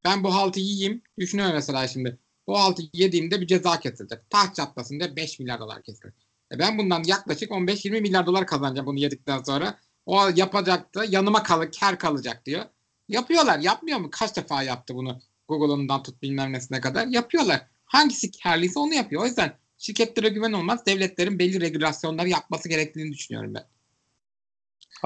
[0.04, 4.30] ben bu haltı yiyeyim düşünüyorum mesela şimdi bu haltı yediğimde bir ceza kesilecek.
[4.30, 6.14] Taht çatlasın diye 5 milyar dolar kesilir.
[6.52, 9.78] E ben bundan yaklaşık 15-20 milyar dolar kazanacağım bunu yedikten sonra.
[10.06, 12.64] O yapacaktı yanıma kalır kar kalacak diyor.
[13.08, 13.58] Yapıyorlar.
[13.58, 14.08] Yapmıyor mu?
[14.10, 15.20] Kaç defa yaptı bunu?
[15.58, 17.06] Google'ından tut bilmem nesine kadar.
[17.06, 17.60] Yapıyorlar.
[17.84, 19.22] Hangisi karlıysa onu yapıyor.
[19.22, 20.86] O yüzden şirketlere güven olmaz.
[20.86, 23.64] Devletlerin belli regülasyonları yapması gerektiğini düşünüyorum ben.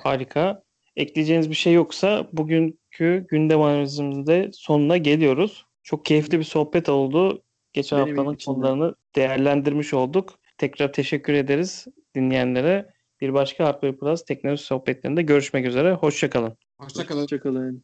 [0.03, 0.63] Harika.
[0.97, 5.67] Ekleyeceğiniz bir şey yoksa bugünkü gündem analizimizde sonuna geliyoruz.
[5.83, 7.43] Çok keyifli bir sohbet oldu.
[7.73, 10.39] Geçen Benim haftanın konularını değerlendirmiş olduk.
[10.59, 12.91] Tekrar teşekkür ederiz dinleyenlere.
[13.21, 15.93] Bir başka Hardware Plus teknoloji sohbetlerinde görüşmek üzere.
[15.93, 16.57] Hoşçakalın.
[16.79, 17.23] Hoşçakalın.
[17.23, 17.83] Hoşçakalın.